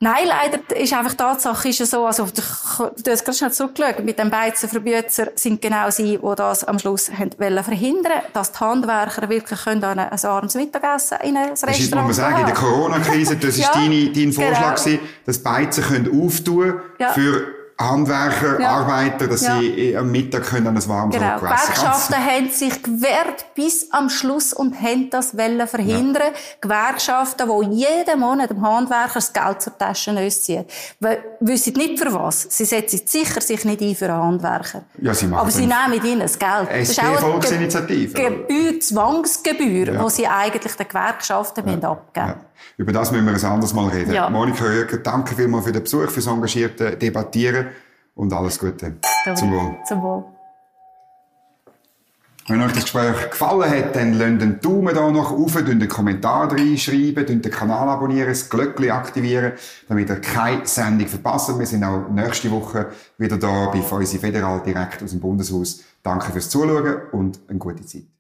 [0.03, 2.43] Nein, leider ist einfach die Tatsache ist ja so, also, du
[2.83, 7.31] hast gerade schnell zurückgeschaut, mit dem Beizenverbüter sind genau sie, die das am Schluss haben
[7.39, 11.79] wollen verhindern, dass die Handwerker wirklich können an ein armes Mittagessen in ein Restaurant Das
[11.79, 14.75] ist, muss man sagen, in der Corona-Krise, das ist ja, dein, dein Vorschlag genau.
[14.75, 17.13] gewesen, dass Beizen können auftun ja.
[17.13, 18.71] für Handwerker, ja.
[18.71, 19.59] Arbeiter, dass ja.
[19.59, 21.39] sie am Mittag können an ein warmes genau.
[21.39, 26.33] Gewerkschaften haben sich gewehrt bis am Schluss und haben das wollen verhindern.
[26.33, 26.39] Ja.
[26.61, 30.65] Gewerkschaften, die jeden Monat dem Handwerker das Geld zur Tasche ziehen.
[31.41, 32.47] Wissen nicht für was.
[32.51, 34.83] Sie setzen sicher sich nicht ein für einen Handwerker.
[35.01, 36.69] Ja, sie machen Aber sie nehmen ihnen das Geld.
[36.71, 38.15] Das ist auch eine Volksinitiative.
[38.15, 40.05] Gebühr, Zwangsgebühr, ja.
[40.05, 41.89] die sie eigentlich den Gewerkschaften ja.
[41.89, 42.37] abgeben ja.
[42.77, 44.13] Über das müssen wir ein anderes Mal reden.
[44.13, 44.31] Ja.
[44.31, 47.69] Monika Röger, danke vielmals für den Besuch, fürs engagierte Debattieren
[48.15, 48.97] und alles Gute.
[49.35, 49.77] Zum Wohl.
[49.87, 50.25] Zum Wohl.
[52.49, 56.51] Wenn euch das Gespräch gefallen hat, dann lasst den Daumen hier noch auf, einen Kommentar
[56.51, 59.53] reinschreiben, den Kanal abonnieren, das Glöckchen aktivieren,
[59.89, 61.57] damit ihr keine Sendung verpasst.
[61.57, 65.83] Wir sind auch nächste Woche wieder da bei Feusi Federal direkt aus dem Bundeshaus.
[66.03, 68.13] Danke fürs Zuschauen und eine gute Zeit.